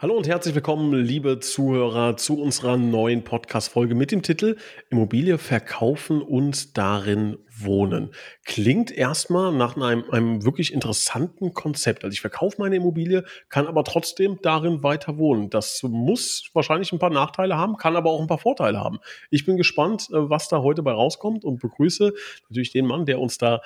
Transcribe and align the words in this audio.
Hallo 0.00 0.16
und 0.16 0.28
herzlich 0.28 0.54
willkommen, 0.54 0.94
liebe 0.94 1.40
Zuhörer, 1.40 2.16
zu 2.16 2.40
unserer 2.40 2.76
neuen 2.76 3.24
Podcast-Folge 3.24 3.96
mit 3.96 4.12
dem 4.12 4.22
Titel 4.22 4.56
Immobilie 4.90 5.38
verkaufen 5.38 6.22
und 6.22 6.78
darin 6.78 7.38
wohnen. 7.48 8.12
Klingt 8.44 8.92
erstmal 8.92 9.52
nach 9.52 9.76
einem, 9.76 10.08
einem 10.12 10.44
wirklich 10.44 10.72
interessanten 10.72 11.52
Konzept. 11.52 12.04
Also 12.04 12.12
ich 12.12 12.20
verkaufe 12.20 12.58
meine 12.60 12.76
Immobilie, 12.76 13.24
kann 13.48 13.66
aber 13.66 13.82
trotzdem 13.82 14.38
darin 14.40 14.84
weiter 14.84 15.18
wohnen. 15.18 15.50
Das 15.50 15.82
muss 15.82 16.48
wahrscheinlich 16.52 16.92
ein 16.92 17.00
paar 17.00 17.10
Nachteile 17.10 17.56
haben, 17.56 17.76
kann 17.76 17.96
aber 17.96 18.12
auch 18.12 18.20
ein 18.20 18.28
paar 18.28 18.38
Vorteile 18.38 18.78
haben. 18.78 19.00
Ich 19.30 19.46
bin 19.46 19.56
gespannt, 19.56 20.10
äh, 20.12 20.30
was 20.30 20.46
da 20.46 20.62
heute 20.62 20.84
bei 20.84 20.92
rauskommt 20.92 21.44
und 21.44 21.58
begrüße 21.58 22.12
natürlich 22.48 22.70
den 22.70 22.86
Mann, 22.86 23.04
der 23.04 23.18
uns 23.18 23.38
da 23.38 23.62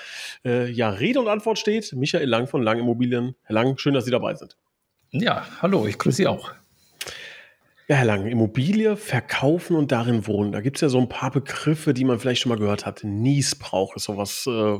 äh, 0.46 0.70
ja 0.70 0.88
Rede 0.88 1.20
und 1.20 1.28
Antwort 1.28 1.58
steht, 1.58 1.92
Michael 1.92 2.27
Lang 2.27 2.46
von 2.46 2.62
Lang 2.62 2.78
Immobilien. 2.78 3.34
Herr 3.42 3.52
Lang, 3.52 3.77
schön, 3.77 3.92
dass 3.92 4.06
Sie 4.06 4.10
dabei 4.10 4.34
sind. 4.34 4.56
Ja, 5.14 5.44
hallo, 5.60 5.86
ich 5.86 5.98
grüße 5.98 6.16
Sie 6.16 6.26
auch. 6.26 6.52
Ja, 7.86 7.96
Herr 7.96 8.06
Lang, 8.06 8.26
Immobilie 8.26 8.96
verkaufen 8.96 9.76
und 9.76 9.92
darin 9.92 10.26
wohnen. 10.26 10.52
Da 10.52 10.62
gibt 10.62 10.78
es 10.78 10.80
ja 10.80 10.88
so 10.88 10.98
ein 10.98 11.10
paar 11.10 11.30
Begriffe, 11.30 11.92
die 11.92 12.06
man 12.06 12.18
vielleicht 12.18 12.40
schon 12.40 12.48
mal 12.48 12.58
gehört 12.58 12.86
hat. 12.86 13.04
Niesbrauch 13.04 13.94
ist 13.94 14.04
sowas. 14.04 14.46
Äh, 14.46 14.78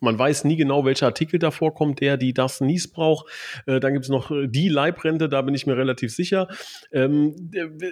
man 0.00 0.18
weiß 0.18 0.44
nie 0.44 0.56
genau, 0.56 0.86
welcher 0.86 1.04
Artikel 1.04 1.38
da 1.38 1.50
vorkommt, 1.50 2.00
der, 2.00 2.16
die 2.16 2.32
das 2.32 2.62
Niesbrauch. 2.62 3.26
Äh, 3.66 3.78
dann 3.78 3.92
gibt 3.92 4.06
es 4.06 4.08
noch 4.08 4.30
äh, 4.30 4.46
die 4.48 4.70
Leibrente, 4.70 5.28
da 5.28 5.42
bin 5.42 5.54
ich 5.54 5.66
mir 5.66 5.76
relativ 5.76 6.14
sicher. 6.14 6.48
Ähm, 6.90 7.34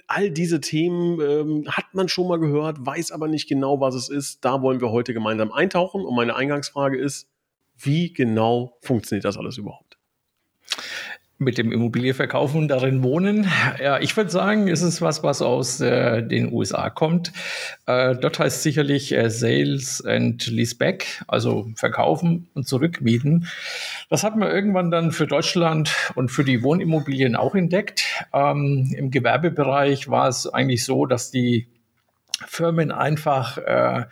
all 0.07 0.31
diese 0.31 0.63
Themen 0.63 1.21
ähm, 1.21 1.65
hat 1.69 1.93
man 1.93 2.09
schon 2.09 2.27
mal 2.27 2.39
gehört, 2.39 2.79
weiß 2.81 3.13
aber 3.13 3.29
nicht 3.29 3.51
genau, 3.51 3.81
was 3.81 3.95
es 3.95 4.09
ist. 4.09 4.47
Da 4.47 4.63
wollen 4.63 4.81
wir 4.81 4.93
heute 4.93 5.13
gemeinsam 5.13 5.53
eintauchen. 5.53 6.07
Und 6.07 6.17
meine 6.17 6.37
Eingangsfrage 6.37 6.97
ist, 6.97 7.29
wie 7.77 8.15
genau 8.15 8.79
funktioniert 8.81 9.27
das 9.27 9.37
alles 9.37 9.59
überhaupt? 9.59 9.92
Mit 11.43 11.59
dem 11.59 11.73
Immobilie 11.73 12.15
verkaufen 12.15 12.59
und 12.59 12.69
darin 12.69 13.03
wohnen. 13.03 13.49
Ja, 13.83 14.01
ich 14.01 14.17
würde 14.17 14.31
sagen, 14.31 14.69
es 14.69 14.83
ist 14.83 15.03
was, 15.03 15.23
was 15.23 15.43
aus 15.43 15.81
äh, 15.81 16.23
den 16.23 16.53
USA 16.53 16.91
kommt. 16.91 17.33
Äh, 17.87 18.17
dort 18.17 18.39
heißt 18.39 18.63
sicherlich 18.63 19.13
äh, 19.13 19.31
Sales 19.31 20.05
and 20.05 20.47
Leaseback, 20.47 21.23
also 21.29 21.71
verkaufen 21.77 22.49
und 22.55 22.67
zurückmieten. 22.67 23.49
Das 24.09 24.25
hat 24.25 24.37
man 24.37 24.51
irgendwann 24.51 24.91
dann 24.91 25.13
für 25.13 25.27
Deutschland 25.27 25.95
und 26.15 26.31
für 26.31 26.45
die 26.45 26.63
Wohnimmobilien 26.63 27.37
auch 27.37 27.55
entdeckt. 27.55 28.05
Ähm, 28.33 28.95
Im 28.97 29.11
Gewerbebereich 29.11 30.09
war 30.09 30.29
es 30.29 30.47
eigentlich 30.47 30.85
so, 30.85 31.07
dass 31.07 31.31
die 31.31 31.69
Firmen 32.47 32.91
einfach 32.93 33.59
äh, 33.59 34.05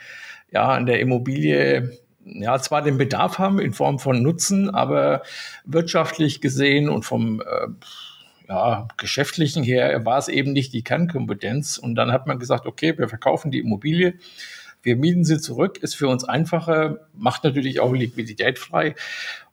ja 0.53 0.69
an 0.69 0.87
der 0.87 1.01
Immobilie 1.01 2.00
ja 2.25 2.59
zwar 2.59 2.83
den 2.83 2.99
Bedarf 2.99 3.39
haben 3.39 3.59
in 3.59 3.73
Form 3.73 3.99
von 3.99 4.23
Nutzen, 4.23 4.71
aber 4.71 5.23
wirtschaftlich 5.65 6.41
gesehen 6.41 6.89
und 6.89 7.05
vom 7.05 7.41
äh, 7.41 7.69
ja, 8.49 8.89
geschäftlichen 8.97 9.63
her 9.63 10.05
war 10.05 10.19
es 10.19 10.29
eben 10.29 10.53
nicht 10.53 10.73
die 10.73 10.83
Kernkompetenz. 10.83 11.79
Und 11.79 11.95
dann 11.95 12.13
hat 12.13 12.27
man 12.27 12.39
gesagt, 12.39 12.67
okay, 12.67 12.99
wir 12.99 13.09
verkaufen 13.09 13.51
die 13.51 13.61
Immobilie, 13.61 14.15
wir 14.83 14.97
mieten 14.97 15.25
sie 15.25 15.39
zurück, 15.39 15.79
ist 15.79 15.95
für 15.95 16.09
uns 16.09 16.25
einfacher, 16.25 17.07
macht 17.15 17.45
natürlich 17.45 17.81
auch 17.81 17.93
Liquidität 17.93 18.59
frei. 18.59 18.95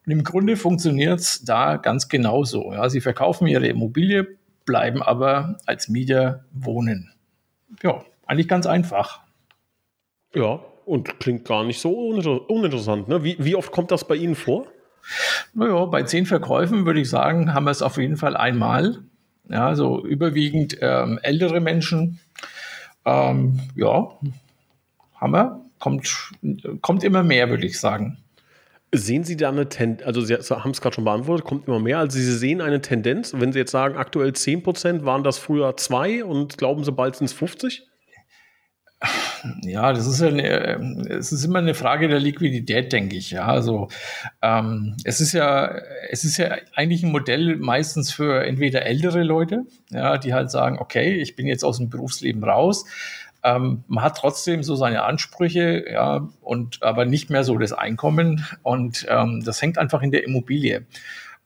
Und 0.06 0.12
im 0.12 0.24
Grunde 0.24 0.56
funktioniert 0.56 1.20
es 1.20 1.44
da 1.44 1.76
ganz 1.76 2.08
genauso. 2.08 2.74
Ja, 2.74 2.90
sie 2.90 3.02
verkaufen 3.02 3.46
ihre 3.46 3.68
Immobilie, 3.68 4.26
bleiben 4.66 5.04
aber 5.04 5.58
als 5.66 5.90
Mieter 5.90 6.46
wohnen. 6.52 7.12
Ja, 7.84 8.04
eigentlich 8.26 8.48
ganz 8.48 8.66
einfach. 8.66 9.22
Ja, 10.34 10.60
und 10.88 11.20
klingt 11.20 11.46
gar 11.46 11.66
nicht 11.66 11.80
so 11.80 11.92
uninteressant. 11.92 13.08
Ne? 13.08 13.24
Wie, 13.24 13.36
wie 13.40 13.56
oft 13.56 13.72
kommt 13.72 13.92
das 13.92 14.08
bei 14.08 14.16
Ihnen 14.16 14.36
vor? 14.36 14.68
Naja, 15.54 15.86
bei 15.86 16.04
zehn 16.04 16.26
Verkäufen 16.26 16.86
würde 16.86 17.02
ich 17.02 17.10
sagen, 17.10 17.54
haben 17.54 17.66
wir 17.66 17.72
es 17.72 17.82
auf 17.82 17.98
jeden 17.98 18.18
Fall 18.18 18.36
einmal. 18.38 19.00
Ja, 19.50 19.76
so 19.76 20.06
überwiegend 20.06 20.78
ähm, 20.82 21.20
ältere 21.22 21.60
Menschen. 21.60 22.20
Ähm, 23.06 23.60
ja, 23.76 24.12
haben 25.16 25.34
wir. 25.34 25.62
Kommt, 25.80 26.32
kommt 26.82 27.04
immer 27.04 27.22
mehr, 27.22 27.50
würde 27.50 27.68
ich 27.68 27.80
sagen. 27.80 28.18
Sehen 28.94 29.24
Sie 29.24 29.38
da 29.38 29.50
eine 29.50 29.70
Tendenz, 29.70 30.08
also 30.08 30.22
Sie 30.22 30.34
haben 30.34 30.72
es 30.72 30.82
gerade 30.82 30.96
schon 30.96 31.04
beantwortet, 31.04 31.46
kommt 31.46 31.68
immer 31.68 31.80
mehr. 31.80 32.00
Also 32.00 32.18
Sie 32.18 32.38
sehen 32.38 32.62
eine 32.62 32.82
Tendenz, 32.82 33.34
wenn 33.36 33.52
Sie 33.52 33.60
jetzt 33.60 33.72
sagen, 33.72 33.98
aktuell 33.98 34.34
10 34.34 34.64
Prozent, 34.64 35.06
waren 35.06 35.24
das 35.24 35.38
früher 35.38 35.78
zwei 35.78 36.24
und 36.24 36.58
glauben 36.58 36.84
Sie, 36.84 36.92
bald 36.92 37.18
sind 37.18 37.26
es 37.26 37.34
50? 37.34 37.88
Ja, 39.62 39.94
das 39.94 40.08
ist 40.08 40.22
ja 40.22 40.28
eine, 40.28 41.06
es 41.10 41.32
ist 41.32 41.44
immer 41.44 41.60
eine 41.60 41.74
Frage 41.74 42.08
der 42.08 42.20
Liquidität, 42.20 42.92
denke 42.92 43.16
ich. 43.16 43.32
Ja, 43.32 43.46
also 43.46 43.88
ähm, 44.42 44.96
es 45.04 45.22
ist 45.22 45.34
ja, 45.34 45.76
es 46.10 46.24
ist 46.24 46.38
ja 46.38 46.56
eigentlich 46.76 47.04
ein 47.04 47.12
Modell 47.12 47.56
meistens 47.58 48.12
für 48.12 48.46
entweder 48.46 48.86
ältere 48.86 49.24
Leute, 49.24 49.66
ja, 49.90 50.18
die 50.18 50.34
halt 50.34 50.52
sagen, 50.52 50.80
okay, 50.80 51.16
ich 51.16 51.36
bin 51.36 51.48
jetzt 51.48 51.64
aus 51.64 51.78
dem 51.78 51.90
Berufsleben 51.90 52.44
raus. 52.44 52.86
Ähm, 53.44 53.84
man 53.88 54.04
hat 54.04 54.18
trotzdem 54.18 54.64
so 54.64 54.76
seine 54.76 55.04
Ansprüche, 55.04 55.86
ja, 55.92 56.28
und 56.42 56.82
aber 56.82 57.06
nicht 57.06 57.30
mehr 57.30 57.44
so 57.44 57.58
das 57.58 57.74
Einkommen 57.74 58.46
und 58.64 59.06
ähm, 59.10 59.44
das 59.46 59.62
hängt 59.62 59.78
einfach 59.78 60.02
in 60.02 60.12
der 60.12 60.24
Immobilie. 60.24 60.86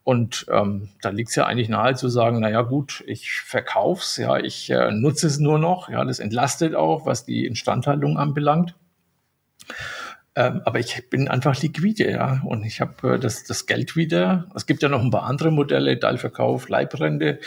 Und 0.04 0.48
ähm, 0.50 0.90
da 1.02 1.10
liegt 1.10 1.30
es 1.30 1.36
ja 1.36 1.46
eigentlich 1.46 1.70
nahe 1.70 1.96
zu 1.96 2.10
sagen, 2.10 2.40
na 2.40 2.50
ja 2.50 2.62
gut, 2.62 3.04
ich 3.06 3.42
verkauf's, 3.42 4.18
ja, 4.18 4.38
ich 4.38 4.70
äh, 4.72 4.92
nutze 4.92 5.28
es 5.28 5.40
nur 5.40 5.60
noch, 5.60 5.90
ja, 5.90 6.04
das 6.04 6.20
entlastet 6.20 6.74
auch, 6.74 7.06
was 7.06 7.26
die 7.26 7.46
Instandhaltung 7.46 8.18
anbelangt. 8.18 8.74
Ähm, 10.34 10.62
aber 10.66 10.80
ich 10.80 11.10
bin 11.10 11.28
einfach 11.28 11.62
liquide, 11.62 12.10
ja, 12.10 12.42
und 12.46 12.64
ich 12.64 12.82
habe 12.82 13.16
äh, 13.16 13.20
das, 13.20 13.44
das 13.44 13.66
Geld 13.68 13.96
wieder. 13.96 14.48
Es 14.56 14.66
gibt 14.66 14.82
ja 14.82 14.90
noch 14.90 15.02
ein 15.02 15.12
paar 15.12 15.24
andere 15.24 15.52
Modelle, 15.52 16.00
Teilverkauf, 16.00 16.70
Leibrente. 16.70 17.40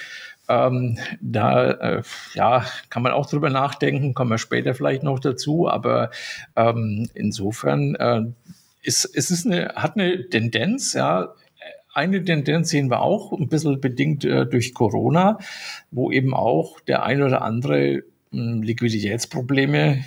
Ähm, 0.48 0.98
da 1.22 1.70
äh, 1.70 2.02
ja, 2.34 2.66
kann 2.90 3.02
man 3.02 3.12
auch 3.12 3.28
drüber 3.28 3.48
nachdenken, 3.48 4.12
kommen 4.12 4.30
wir 4.30 4.38
später 4.38 4.74
vielleicht 4.74 5.02
noch 5.02 5.18
dazu, 5.18 5.68
aber 5.68 6.10
ähm, 6.54 7.08
insofern 7.14 7.94
äh, 7.94 8.22
ist, 8.82 9.06
ist 9.06 9.30
es 9.30 9.46
eine, 9.46 9.72
hat 9.76 9.96
eine 9.96 10.28
Tendenz, 10.28 10.92
ja, 10.92 11.32
eine 11.94 12.24
Tendenz 12.24 12.70
sehen 12.70 12.90
wir 12.90 13.00
auch, 13.00 13.32
ein 13.32 13.48
bisschen 13.48 13.80
bedingt 13.80 14.24
äh, 14.24 14.46
durch 14.46 14.74
Corona, 14.74 15.38
wo 15.90 16.10
eben 16.10 16.34
auch 16.34 16.80
der 16.80 17.04
ein 17.04 17.22
oder 17.22 17.42
andere 17.42 18.02
mh, 18.30 18.52
hm, 18.52 18.62
Liquiditätsprobleme 18.62 20.04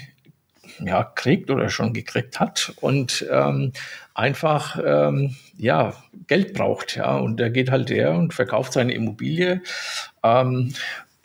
ja, 0.85 1.03
kriegt 1.03 1.49
oder 1.49 1.69
schon 1.69 1.93
gekriegt 1.93 2.39
hat 2.39 2.73
und 2.81 3.25
ähm, 3.31 3.71
einfach 4.13 4.79
ähm, 4.83 5.35
ja, 5.57 5.93
Geld 6.27 6.53
braucht. 6.53 6.95
Ja, 6.97 7.17
und 7.17 7.39
der 7.39 7.49
geht 7.49 7.71
halt 7.71 7.89
her 7.89 8.13
und 8.13 8.33
verkauft 8.33 8.73
seine 8.73 8.93
Immobilie. 8.93 9.61
Ähm, 10.23 10.73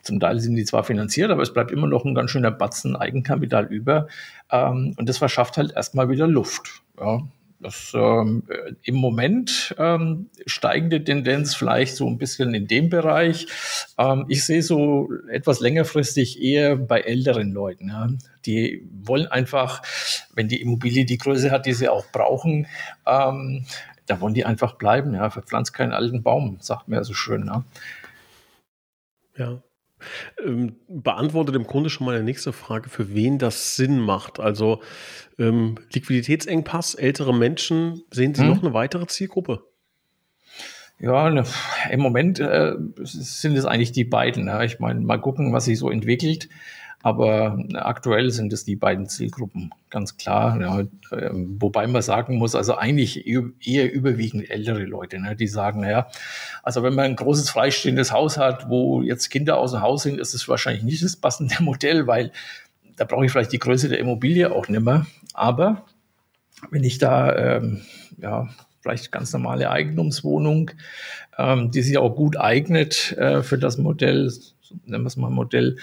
zum 0.01 0.19
Teil 0.19 0.39
sind 0.39 0.55
die 0.55 0.65
zwar 0.65 0.83
finanziert, 0.83 1.31
aber 1.31 1.43
es 1.43 1.53
bleibt 1.53 1.71
immer 1.71 1.87
noch 1.87 2.03
ein 2.03 2.15
ganz 2.15 2.31
schöner 2.31 2.51
Batzen 2.51 2.95
Eigenkapital 2.95 3.65
über. 3.65 4.07
Ähm, 4.51 4.95
und 4.97 5.07
das 5.07 5.17
verschafft 5.17 5.57
halt 5.57 5.73
erstmal 5.75 6.09
wieder 6.09 6.27
Luft. 6.27 6.81
Ja. 6.99 7.21
Das 7.59 7.93
ähm, 7.95 8.43
im 8.83 8.95
Moment 8.95 9.73
ähm, 9.77 10.29
steigende 10.45 11.03
Tendenz 11.03 11.55
vielleicht 11.55 11.95
so 11.95 12.07
ein 12.07 12.17
bisschen 12.17 12.53
in 12.53 12.67
dem 12.67 12.89
Bereich. 12.89 13.47
Ähm, 13.97 14.25
ich 14.27 14.43
sehe 14.45 14.61
so 14.61 15.09
etwas 15.29 15.59
längerfristig 15.59 16.41
eher 16.41 16.75
bei 16.75 17.01
älteren 17.01 17.51
Leuten. 17.51 17.89
Ja. 17.89 18.09
Die 18.45 18.87
wollen 18.91 19.27
einfach, 19.27 19.81
wenn 20.33 20.47
die 20.47 20.61
Immobilie 20.61 21.05
die 21.05 21.17
Größe 21.17 21.51
hat, 21.51 21.65
die 21.65 21.73
sie 21.73 21.89
auch 21.89 22.05
brauchen, 22.11 22.67
ähm, 23.05 23.65
da 24.05 24.19
wollen 24.19 24.33
die 24.33 24.45
einfach 24.45 24.73
bleiben. 24.75 25.13
Ja. 25.13 25.29
Verpflanzt 25.29 25.73
keinen 25.73 25.93
alten 25.93 26.21
Baum, 26.23 26.57
sagt 26.59 26.87
man 26.87 26.99
ja 26.99 27.03
so 27.03 27.13
schön. 27.13 27.45
Ja. 27.47 27.63
Ja, 29.35 29.63
ähm, 30.45 30.75
beantwortet 30.87 31.55
im 31.55 31.65
Grunde 31.65 31.89
schon 31.89 32.05
mal 32.05 32.15
eine 32.15 32.23
nächste 32.23 32.53
Frage, 32.53 32.89
für 32.89 33.13
wen 33.13 33.39
das 33.39 33.75
Sinn 33.75 33.99
macht. 33.99 34.39
Also 34.39 34.81
ähm, 35.37 35.75
Liquiditätsengpass, 35.93 36.95
ältere 36.95 37.33
Menschen, 37.33 38.03
sehen 38.11 38.33
Sie 38.33 38.43
hm. 38.43 38.49
noch 38.49 38.63
eine 38.63 38.73
weitere 38.73 39.07
Zielgruppe? 39.07 39.63
Ja, 40.99 41.29
ne, 41.29 41.43
im 41.89 41.99
Moment 41.99 42.39
äh, 42.39 42.75
sind 43.01 43.57
es 43.57 43.65
eigentlich 43.65 43.91
die 43.91 44.05
beiden. 44.05 44.47
Ja. 44.47 44.63
Ich 44.63 44.79
meine, 44.79 45.01
mal 45.01 45.19
gucken, 45.19 45.51
was 45.51 45.65
sich 45.65 45.77
so 45.77 45.89
entwickelt. 45.89 46.47
Aber 47.03 47.61
aktuell 47.73 48.31
sind 48.31 48.53
es 48.53 48.63
die 48.63 48.77
beiden 48.77 49.09
Zielgruppen, 49.09 49.71
ganz 49.89 50.15
klar. 50.15 50.59
Ja, 50.61 50.83
ähm, 51.11 51.57
wobei 51.59 51.85
man 51.85 52.01
sagen 52.01 52.37
muss, 52.37 52.55
also 52.55 52.75
eigentlich 52.75 53.27
eher 53.27 53.91
überwiegend 53.91 54.49
ältere 54.49 54.85
Leute, 54.85 55.19
ne, 55.19 55.35
die 55.35 55.47
sagen, 55.47 55.81
naja, 55.81 56.07
also 56.63 56.81
wenn 56.81 56.95
man 56.95 57.05
ein 57.05 57.15
großes 57.17 57.49
freistehendes 57.49 58.13
Haus 58.13 58.37
hat, 58.37 58.69
wo 58.69 59.01
jetzt 59.01 59.29
Kinder 59.29 59.57
aus 59.57 59.71
dem 59.71 59.81
Haus 59.81 60.03
sind, 60.03 60.17
ist 60.17 60.33
es 60.33 60.47
wahrscheinlich 60.47 60.83
nicht 60.83 61.03
das 61.03 61.17
passende 61.17 61.55
Modell, 61.59 62.07
weil 62.07 62.31
da 62.95 63.03
brauche 63.03 63.25
ich 63.25 63.33
vielleicht 63.33 63.51
die 63.51 63.59
Größe 63.59 63.89
der 63.89 63.99
Immobilie 63.99 64.49
auch 64.49 64.69
nicht 64.69 64.81
mehr. 64.81 65.05
Aber 65.33 65.83
wenn 66.71 66.85
ich 66.85 66.99
da 66.99 67.35
ähm, 67.35 67.81
ja, 68.17 68.47
vielleicht 68.79 69.11
ganz 69.11 69.33
normale 69.33 69.69
Eigentumswohnung, 69.69 70.71
ähm, 71.37 71.69
die 71.71 71.81
sich 71.81 71.97
auch 71.97 72.15
gut 72.15 72.37
eignet 72.37 73.11
äh, 73.17 73.43
für 73.43 73.57
das 73.57 73.77
Modell, 73.77 74.31
nennen 74.85 75.03
wir 75.03 75.07
es 75.07 75.17
mal 75.17 75.29
Modell, 75.29 75.75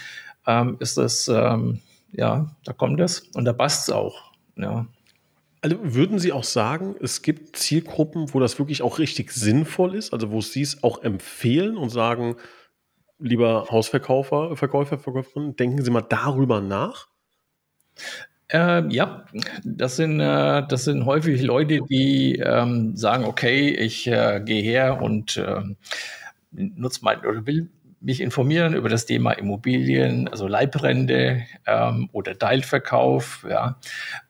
ähm, 0.51 0.77
ist 0.81 0.97
das, 0.97 1.29
ähm, 1.29 1.81
ja, 2.13 2.51
da 2.65 2.73
kommt 2.73 3.01
es 3.01 3.21
und 3.35 3.45
da 3.45 3.53
passt 3.53 3.89
es 3.89 3.95
auch. 3.95 4.33
Ja. 4.57 4.87
Also 5.63 5.77
würden 5.83 6.19
Sie 6.19 6.33
auch 6.33 6.45
sagen, 6.45 6.97
es 7.01 7.23
gibt 7.23 7.57
Zielgruppen, 7.57 8.33
wo 8.33 8.41
das 8.41 8.59
wirklich 8.59 8.83
auch 8.83 8.99
richtig 8.99 9.31
sinnvoll 9.33 9.95
ist, 9.95 10.13
also 10.13 10.31
wo 10.31 10.41
Sie 10.41 10.63
es 10.63 10.83
auch 10.83 11.03
empfehlen 11.03 11.77
und 11.77 11.91
sagen, 11.91 12.37
lieber 13.19 13.67
Hausverkäufer, 13.71 14.57
Verkäufer, 14.57 14.99
Verkäuferin, 14.99 15.57
denken 15.57 15.85
Sie 15.85 15.91
mal 15.91 16.01
darüber 16.01 16.61
nach? 16.61 17.09
Äh, 18.49 18.89
ja, 18.93 19.27
das 19.63 19.97
sind, 19.97 20.19
äh, 20.19 20.67
das 20.67 20.85
sind 20.85 21.05
häufig 21.05 21.43
Leute, 21.43 21.81
die 21.89 22.37
ähm, 22.37 22.97
sagen, 22.97 23.25
okay, 23.25 23.69
ich 23.71 24.07
äh, 24.07 24.41
gehe 24.45 24.63
her 24.63 25.01
und 25.03 25.37
ähm, 25.37 25.77
nutze 26.51 27.01
mein 27.03 27.21
oder 27.21 27.47
will 27.47 27.69
mich 28.01 28.21
informieren 28.21 28.75
über 28.75 28.89
das 28.89 29.07
Thema 29.07 29.33
Immobilien, 29.33 30.29
also 30.29 30.47
Leibrente 30.47 31.43
ähm, 31.67 32.09
oder 32.13 32.39
Teilverkauf. 32.39 33.47
Ja. 33.49 33.79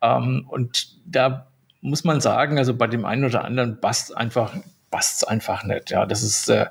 Ähm, 0.02 0.46
und 0.48 0.96
da 1.06 1.46
muss 1.80 2.04
man 2.04 2.20
sagen, 2.20 2.58
also 2.58 2.74
bei 2.74 2.86
dem 2.86 3.04
einen 3.04 3.24
oder 3.24 3.44
anderen 3.44 3.80
passt 3.80 4.16
einfach 4.16 4.54
passt 4.90 5.28
einfach 5.28 5.62
nicht. 5.64 5.90
Ja, 5.90 6.04
das 6.04 6.22
ist 6.22 6.48
äh, 6.48 6.66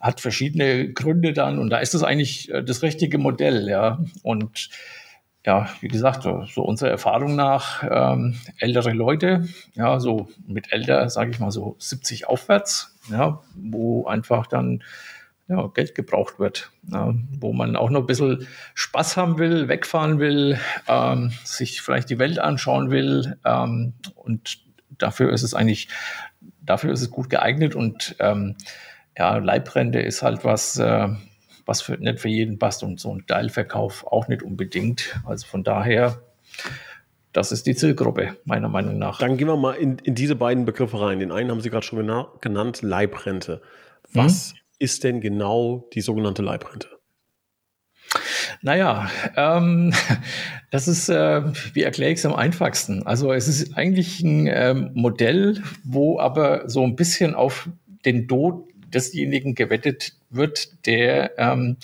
hat 0.00 0.20
verschiedene 0.20 0.92
Gründe 0.92 1.32
dann 1.32 1.58
und 1.58 1.70
da 1.70 1.78
ist 1.78 1.94
es 1.94 2.04
eigentlich 2.04 2.50
äh, 2.52 2.62
das 2.62 2.82
richtige 2.82 3.18
Modell. 3.18 3.68
Ja, 3.68 3.98
und 4.22 4.70
ja, 5.44 5.68
wie 5.80 5.88
gesagt, 5.88 6.24
so, 6.24 6.44
so 6.44 6.62
unserer 6.62 6.90
Erfahrung 6.90 7.36
nach 7.36 7.84
ähm, 7.88 8.36
ältere 8.58 8.92
Leute, 8.92 9.48
ja, 9.74 10.00
so 10.00 10.28
mit 10.46 10.72
älter, 10.72 11.08
sage 11.08 11.30
ich 11.30 11.38
mal 11.38 11.52
so 11.52 11.76
70 11.78 12.28
aufwärts, 12.28 12.96
ja, 13.10 13.40
wo 13.54 14.06
einfach 14.06 14.48
dann 14.48 14.82
ja, 15.48 15.66
Geld 15.68 15.94
gebraucht 15.94 16.38
wird, 16.38 16.72
ja, 16.90 17.14
wo 17.38 17.52
man 17.52 17.76
auch 17.76 17.90
noch 17.90 18.00
ein 18.00 18.06
bisschen 18.06 18.46
Spaß 18.74 19.16
haben 19.16 19.38
will, 19.38 19.68
wegfahren 19.68 20.18
will, 20.18 20.58
ähm, 20.88 21.32
sich 21.44 21.82
vielleicht 21.82 22.10
die 22.10 22.18
Welt 22.18 22.38
anschauen 22.38 22.90
will. 22.90 23.38
Ähm, 23.44 23.94
und 24.16 24.58
dafür 24.98 25.32
ist 25.32 25.42
es 25.42 25.54
eigentlich, 25.54 25.88
dafür 26.60 26.92
ist 26.92 27.02
es 27.02 27.10
gut 27.10 27.30
geeignet. 27.30 27.76
Und 27.76 28.16
ähm, 28.18 28.56
ja, 29.16 29.36
Leibrente 29.36 30.00
ist 30.00 30.22
halt 30.22 30.44
was, 30.44 30.78
äh, 30.78 31.08
was 31.64 31.80
für, 31.80 31.96
nicht 31.96 32.18
für 32.18 32.28
jeden 32.28 32.58
passt 32.58 32.82
und 32.82 32.98
so 32.98 33.14
ein 33.14 33.26
Teilverkauf 33.26 34.04
auch 34.06 34.26
nicht 34.26 34.42
unbedingt. 34.42 35.20
Also 35.24 35.46
von 35.46 35.62
daher, 35.62 36.20
das 37.32 37.52
ist 37.52 37.66
die 37.66 37.76
Zielgruppe, 37.76 38.36
meiner 38.44 38.68
Meinung 38.68 38.98
nach. 38.98 39.18
Dann 39.18 39.36
gehen 39.36 39.46
wir 39.46 39.56
mal 39.56 39.74
in, 39.74 39.98
in 39.98 40.16
diese 40.16 40.34
beiden 40.34 40.64
Begriffe 40.64 41.00
rein. 41.00 41.20
Den 41.20 41.30
einen 41.30 41.50
haben 41.50 41.60
Sie 41.60 41.70
gerade 41.70 41.86
schon 41.86 42.04
genannt, 42.40 42.82
Leibrente. 42.82 43.62
Was 44.12 44.50
hm? 44.52 44.58
Ist 44.78 45.04
denn 45.04 45.20
genau 45.20 45.88
die 45.94 46.00
sogenannte 46.00 46.42
Leibrente? 46.42 46.88
Naja, 48.62 49.10
ähm, 49.36 49.92
das 50.70 50.88
ist, 50.88 51.08
äh, 51.08 51.42
wie 51.74 51.82
erkläre 51.82 52.12
ich 52.12 52.18
es 52.18 52.26
am 52.26 52.34
einfachsten? 52.34 53.06
Also 53.06 53.32
es 53.32 53.48
ist 53.48 53.76
eigentlich 53.76 54.20
ein 54.20 54.46
ähm, 54.46 54.90
Modell, 54.94 55.62
wo 55.84 56.18
aber 56.18 56.68
so 56.68 56.82
ein 56.82 56.96
bisschen 56.96 57.34
auf 57.34 57.68
den 58.04 58.28
Tod 58.28 58.68
desjenigen 58.92 59.54
gewettet 59.54 60.12
wird, 60.30 60.86
der 60.86 61.38
ähm, 61.38 61.76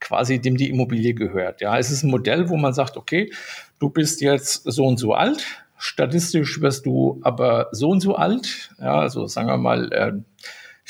quasi 0.00 0.38
dem 0.38 0.56
die 0.56 0.68
Immobilie 0.68 1.14
gehört. 1.14 1.60
Ja, 1.60 1.78
es 1.78 1.90
ist 1.90 2.02
ein 2.02 2.10
Modell, 2.10 2.48
wo 2.48 2.56
man 2.56 2.74
sagt, 2.74 2.96
okay, 2.96 3.32
du 3.78 3.88
bist 3.88 4.20
jetzt 4.20 4.62
so 4.64 4.86
und 4.86 4.98
so 4.98 5.14
alt, 5.14 5.44
statistisch 5.78 6.60
wirst 6.60 6.86
du 6.86 7.20
aber 7.22 7.68
so 7.72 7.90
und 7.90 8.00
so 8.00 8.14
alt. 8.14 8.70
Ja, 8.78 9.00
also 9.00 9.26
sagen 9.26 9.48
wir 9.48 9.56
mal, 9.56 9.92
äh, 9.92 10.12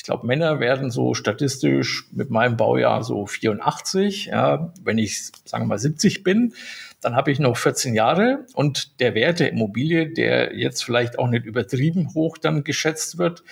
ich 0.04 0.06
glaube, 0.06 0.26
Männer 0.26 0.60
werden 0.60 0.90
so 0.90 1.14
statistisch 1.14 2.04
mit 2.12 2.28
meinem 2.28 2.58
Baujahr 2.58 3.02
so 3.02 3.24
84. 3.24 4.26
Ja, 4.26 4.70
wenn 4.82 4.98
ich, 4.98 5.32
sagen 5.46 5.64
wir 5.64 5.68
mal, 5.68 5.78
70 5.78 6.22
bin, 6.22 6.52
dann 7.00 7.16
habe 7.16 7.32
ich 7.32 7.38
noch 7.38 7.56
14 7.56 7.94
Jahre 7.94 8.44
und 8.52 9.00
der 9.00 9.14
Wert 9.14 9.40
der 9.40 9.50
Immobilie, 9.50 10.10
der 10.10 10.58
jetzt 10.58 10.84
vielleicht 10.84 11.18
auch 11.18 11.28
nicht 11.28 11.46
übertrieben 11.46 12.12
hoch 12.12 12.36
dann 12.36 12.64
geschätzt 12.64 13.16
wird, 13.16 13.44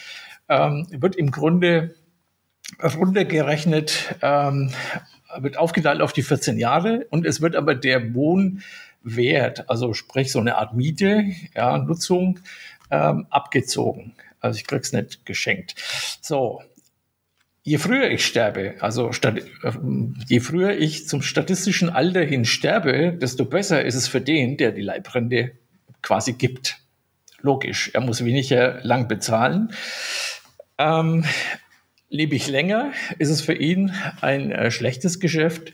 ähm, 0.51 0.87
wird 0.91 1.17
im 1.17 1.31
Grunde 1.31 1.95
runtergerechnet, 2.83 4.17
ähm, 4.21 4.73
wird 5.39 5.57
aufgeteilt 5.57 6.03
auf 6.03 6.13
die 6.13 6.23
14 6.23 6.59
Jahre 6.59 7.07
und 7.09 7.25
es 7.25 7.41
wird 7.41 7.57
aber 7.57 7.75
der 7.75 8.13
Wohnwert, 8.13 9.71
also 9.71 9.95
sprich 9.95 10.31
so 10.31 10.41
eine 10.41 10.57
Art 10.59 10.75
Miete, 10.75 11.25
ja, 11.55 11.79
Nutzung, 11.79 12.41
ähm, 12.91 13.27
abgezogen. 13.31 14.13
Also 14.43 14.59
ich 14.59 14.67
krieg's 14.67 14.93
nicht 14.93 15.25
geschenkt. 15.25 15.75
So. 16.21 16.61
Je 17.65 17.79
früher 17.79 18.11
ich 18.11 18.27
sterbe, 18.27 18.75
also 18.81 19.13
statt, 19.13 19.41
je 20.27 20.41
früher 20.41 20.77
ich 20.77 21.07
zum 21.07 21.23
statistischen 21.23 21.91
Alter 21.91 22.25
hin 22.25 22.45
sterbe, 22.45 23.13
desto 23.13 23.45
besser 23.45 23.85
ist 23.85 23.95
es 23.95 24.09
für 24.09 24.21
den, 24.21 24.57
der 24.57 24.73
die 24.73 24.83
Leibrente 24.83 25.53
quasi 26.03 26.33
gibt. 26.33 26.79
Logisch, 27.41 27.91
er 27.95 28.01
muss 28.01 28.25
weniger 28.25 28.81
lang 28.83 29.07
bezahlen. 29.07 29.73
Ähm, 30.77 31.25
lebe 32.09 32.35
ich 32.35 32.49
länger, 32.49 32.93
ist 33.19 33.31
es 33.31 33.43
für 33.43 33.55
ihn 33.55 33.95
ein 34.21 34.51
äh, 34.51 34.73
schlechtes 34.73 35.21
Geschäft. 35.21 35.73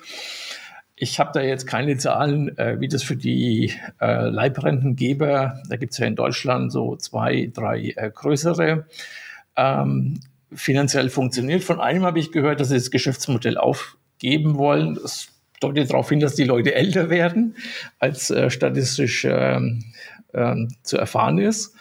Ich 1.00 1.20
habe 1.20 1.30
da 1.32 1.40
jetzt 1.40 1.66
keine 1.66 1.96
Zahlen, 1.96 2.58
äh, 2.58 2.80
wie 2.80 2.88
das 2.88 3.04
für 3.04 3.16
die 3.16 3.72
äh, 4.00 4.28
Leibrentengeber, 4.28 5.62
da 5.68 5.76
gibt 5.76 5.92
es 5.92 5.98
ja 5.98 6.06
in 6.06 6.16
Deutschland 6.16 6.72
so 6.72 6.96
zwei, 6.96 7.50
drei 7.54 7.94
äh, 7.96 8.10
größere, 8.12 8.86
ähm, 9.56 10.20
finanziell 10.52 11.08
funktioniert. 11.08 11.62
Von 11.62 11.80
einem 11.80 12.04
habe 12.04 12.18
ich 12.18 12.32
gehört, 12.32 12.58
dass 12.60 12.68
sie 12.68 12.74
das 12.74 12.90
Geschäftsmodell 12.90 13.58
aufgeben 13.58 14.56
wollen. 14.56 14.94
Das 14.94 15.28
deutet 15.60 15.90
darauf 15.90 16.08
hin, 16.08 16.20
dass 16.20 16.34
die 16.34 16.44
Leute 16.44 16.74
älter 16.74 17.10
werden, 17.10 17.56
als 18.00 18.30
äh, 18.30 18.50
statistisch 18.50 19.24
ähm, 19.24 19.84
ähm, 20.34 20.68
zu 20.82 20.98
erfahren 20.98 21.38
ist. 21.38 21.74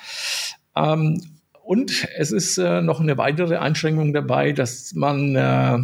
Ähm, 0.75 1.21
und 1.63 2.07
es 2.15 2.31
ist 2.31 2.57
äh, 2.59 2.81
noch 2.81 2.99
eine 2.99 3.17
weitere 3.17 3.57
Einschränkung 3.57 4.13
dabei, 4.13 4.51
dass 4.51 4.93
man 4.93 5.35
äh, 5.35 5.79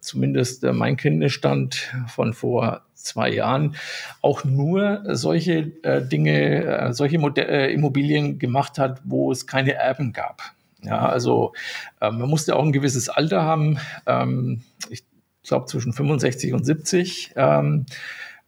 zumindest 0.00 0.64
äh, 0.64 0.72
mein 0.72 0.96
Kenntnisstand 0.96 1.92
von 2.08 2.32
vor 2.32 2.82
zwei 2.94 3.30
Jahren, 3.30 3.76
auch 4.20 4.44
nur 4.44 5.02
solche 5.14 5.72
äh, 5.82 6.02
Dinge, 6.06 6.64
äh, 6.64 6.92
solche 6.92 7.18
Modell, 7.18 7.70
Immobilien 7.70 8.38
gemacht 8.38 8.78
hat, 8.78 9.00
wo 9.04 9.30
es 9.30 9.46
keine 9.46 9.74
Erben 9.74 10.12
gab. 10.12 10.42
Ja, 10.82 11.08
also 11.08 11.52
äh, 12.00 12.10
man 12.10 12.28
musste 12.28 12.56
auch 12.56 12.64
ein 12.64 12.72
gewisses 12.72 13.08
Alter 13.08 13.42
haben. 13.42 13.78
Ähm, 14.06 14.62
ich 14.90 15.04
glaube 15.42 15.66
zwischen 15.66 15.92
65 15.92 16.52
und 16.52 16.64
70. 16.64 17.32
Ähm, 17.36 17.86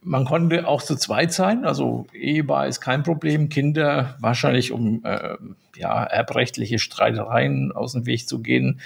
man 0.01 0.23
konnte 0.23 0.65
auch 0.65 0.81
zu 0.81 0.95
zweit 0.95 1.33
sein, 1.33 1.65
also 1.65 2.07
Ehebar 2.13 2.67
ist 2.67 2.79
kein 2.79 3.03
Problem, 3.03 3.49
Kinder 3.49 4.15
wahrscheinlich 4.19 4.71
um 4.71 5.03
äh, 5.03 5.35
ja, 5.75 6.03
erbrechtliche 6.03 6.79
Streitereien 6.79 7.73
aus 7.73 7.93
dem 7.93 8.05
Weg 8.05 8.27
zu 8.27 8.39
gehen, 8.41 8.79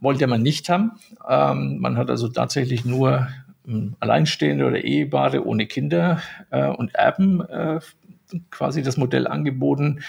wollte 0.00 0.26
man 0.26 0.42
nicht 0.42 0.68
haben. 0.68 0.92
Ähm, 1.28 1.78
man 1.78 1.96
hat 1.96 2.10
also 2.10 2.28
tatsächlich 2.28 2.84
nur 2.84 3.28
ähm, 3.66 3.96
Alleinstehende 4.00 4.66
oder 4.66 4.82
Ehepaare 4.82 5.44
ohne 5.44 5.66
Kinder 5.66 6.20
äh, 6.50 6.68
und 6.68 6.94
Erben 6.94 7.40
äh, 7.40 7.80
quasi 8.50 8.82
das 8.82 8.96
Modell 8.96 9.26
angeboten. 9.26 10.00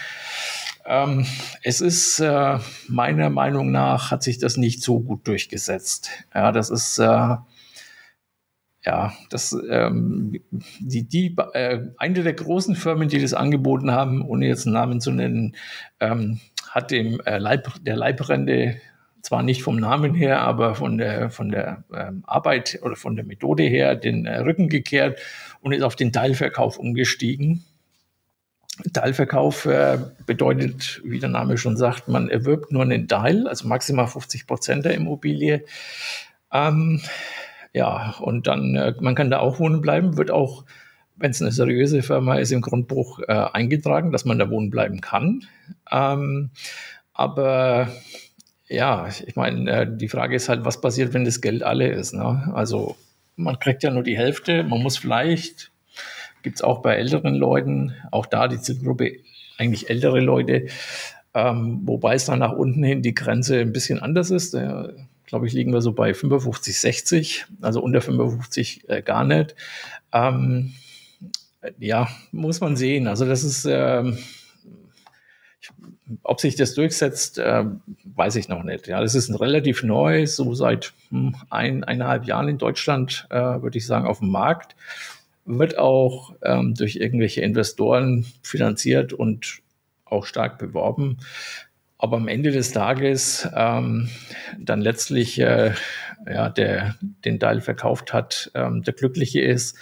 Ähm, 0.86 1.26
es 1.62 1.80
ist 1.80 2.20
äh, 2.20 2.58
meiner 2.88 3.30
Meinung 3.30 3.70
nach 3.70 4.10
hat 4.10 4.22
sich 4.22 4.38
das 4.38 4.56
nicht 4.56 4.82
so 4.82 5.00
gut 5.00 5.26
durchgesetzt. 5.26 6.10
Ja, 6.34 6.52
das 6.52 6.70
ist 6.70 6.98
äh, 6.98 7.36
ja, 8.82 9.12
das 9.28 9.54
ähm, 9.70 10.40
die 10.80 11.06
die 11.06 11.36
äh, 11.52 11.80
eine 11.98 12.22
der 12.22 12.32
großen 12.32 12.74
Firmen, 12.76 13.08
die 13.08 13.20
das 13.20 13.34
angeboten 13.34 13.90
haben, 13.90 14.22
ohne 14.22 14.46
jetzt 14.46 14.66
einen 14.66 14.74
Namen 14.74 15.00
zu 15.00 15.12
nennen, 15.12 15.54
ähm, 16.00 16.40
hat 16.70 16.90
dem 16.90 17.20
äh, 17.20 17.38
Leib, 17.38 17.68
der 17.84 17.96
Leibrente 17.96 18.76
zwar 19.22 19.42
nicht 19.42 19.62
vom 19.62 19.76
Namen 19.76 20.14
her, 20.14 20.40
aber 20.40 20.74
von 20.74 20.98
der, 20.98 21.30
von 21.30 21.50
der 21.50 21.84
ähm, 21.94 22.24
Arbeit 22.26 22.80
oder 22.82 22.96
von 22.96 23.16
der 23.16 23.24
Methode 23.24 23.64
her 23.64 23.94
den 23.94 24.26
äh, 24.26 24.38
Rücken 24.38 24.68
gekehrt 24.68 25.18
und 25.60 25.72
ist 25.72 25.82
auf 25.82 25.96
den 25.96 26.12
Teilverkauf 26.12 26.78
umgestiegen. 26.78 27.64
Teilverkauf 28.92 29.66
äh, 29.66 29.98
bedeutet, 30.26 31.02
wie 31.04 31.18
der 31.18 31.28
Name 31.28 31.58
schon 31.58 31.76
sagt, 31.76 32.08
man 32.08 32.30
erwirbt 32.30 32.72
nur 32.72 32.82
einen 32.82 33.08
Teil, 33.08 33.46
also 33.46 33.68
maximal 33.68 34.06
50 34.06 34.46
Prozent 34.46 34.84
der 34.84 34.94
Immobilie. 34.94 35.64
Ähm, 36.52 37.00
ja, 37.72 38.14
und 38.20 38.46
dann, 38.46 38.74
äh, 38.74 38.94
man 39.00 39.14
kann 39.14 39.30
da 39.30 39.38
auch 39.38 39.58
wohnen 39.58 39.80
bleiben, 39.80 40.16
wird 40.16 40.30
auch, 40.30 40.64
wenn 41.16 41.30
es 41.30 41.42
eine 41.42 41.52
seriöse 41.52 42.02
Firma 42.02 42.36
ist, 42.36 42.52
im 42.52 42.62
Grundbuch 42.62 43.20
äh, 43.20 43.32
eingetragen, 43.32 44.12
dass 44.12 44.24
man 44.24 44.38
da 44.38 44.50
wohnen 44.50 44.70
bleiben 44.70 45.00
kann. 45.00 45.44
Ähm, 45.90 46.50
aber 47.12 47.88
ja, 48.70 49.08
ich 49.26 49.36
meine, 49.36 49.70
äh, 49.70 49.86
die 49.90 50.08
Frage 50.08 50.36
ist 50.36 50.48
halt, 50.48 50.64
was 50.64 50.80
passiert, 50.80 51.12
wenn 51.12 51.24
das 51.24 51.40
Geld 51.40 51.62
alle 51.62 51.88
ist. 51.88 52.14
Ne? 52.14 52.50
Also 52.54 52.96
man 53.36 53.58
kriegt 53.58 53.82
ja 53.82 53.90
nur 53.90 54.04
die 54.04 54.16
Hälfte, 54.16 54.62
man 54.62 54.82
muss 54.82 54.96
vielleicht, 54.96 55.72
gibt 56.42 56.56
es 56.56 56.62
auch 56.62 56.80
bei 56.80 56.94
älteren 56.94 57.34
Leuten, 57.34 57.94
auch 58.12 58.26
da 58.26 58.48
die 58.48 58.60
Zielgruppe 58.60 59.16
eigentlich 59.58 59.90
ältere 59.90 60.20
Leute, 60.20 60.66
Ähm, 61.32 61.82
wobei 61.84 62.14
es 62.14 62.24
dann 62.24 62.40
nach 62.40 62.52
unten 62.52 62.82
hin 62.82 63.02
die 63.02 63.14
Grenze 63.14 63.60
ein 63.60 63.72
bisschen 63.72 64.00
anders 64.00 64.32
ist. 64.32 64.52
Äh, 64.54 64.88
glaube 65.26 65.46
ich, 65.46 65.52
liegen 65.52 65.72
wir 65.72 65.80
so 65.80 65.92
bei 65.92 66.12
55, 66.12 66.80
60, 66.80 67.46
also 67.60 67.80
unter 67.80 68.00
55 68.00 68.88
äh, 68.88 69.00
gar 69.00 69.22
nicht. 69.22 69.54
Ähm, 70.12 70.72
ja, 71.78 72.08
muss 72.32 72.60
man 72.60 72.76
sehen. 72.76 73.06
Also 73.06 73.26
das 73.26 73.44
ist, 73.44 73.64
ähm, 73.64 74.18
ob 76.22 76.40
sich 76.40 76.56
das 76.56 76.74
durchsetzt, 76.74 77.38
äh, 77.38 77.64
weiß 78.04 78.36
ich 78.36 78.48
noch 78.48 78.62
nicht. 78.62 78.86
Ja, 78.86 79.00
das 79.00 79.14
ist 79.14 79.28
ein 79.28 79.34
relativ 79.34 79.82
neu, 79.82 80.26
so 80.26 80.54
seit 80.54 80.92
hm, 81.10 81.36
ein, 81.50 81.84
eineinhalb 81.84 82.24
Jahren 82.24 82.48
in 82.48 82.58
Deutschland, 82.58 83.26
äh, 83.30 83.36
würde 83.36 83.78
ich 83.78 83.86
sagen, 83.86 84.06
auf 84.06 84.18
dem 84.18 84.30
Markt. 84.30 84.76
Wird 85.44 85.78
auch 85.78 86.34
ähm, 86.42 86.74
durch 86.74 86.96
irgendwelche 86.96 87.40
Investoren 87.40 88.26
finanziert 88.42 89.12
und 89.12 89.60
auch 90.04 90.26
stark 90.26 90.58
beworben. 90.58 91.18
Aber 92.02 92.16
am 92.16 92.28
Ende 92.28 92.50
des 92.50 92.72
Tages 92.72 93.46
ähm, 93.54 94.08
dann 94.58 94.80
letztlich 94.80 95.38
äh, 95.38 95.72
ja, 96.26 96.48
der 96.48 96.96
den 97.00 97.38
Teil 97.38 97.60
verkauft 97.60 98.14
hat, 98.14 98.50
ähm, 98.54 98.82
der 98.82 98.94
Glückliche 98.94 99.42
ist. 99.42 99.76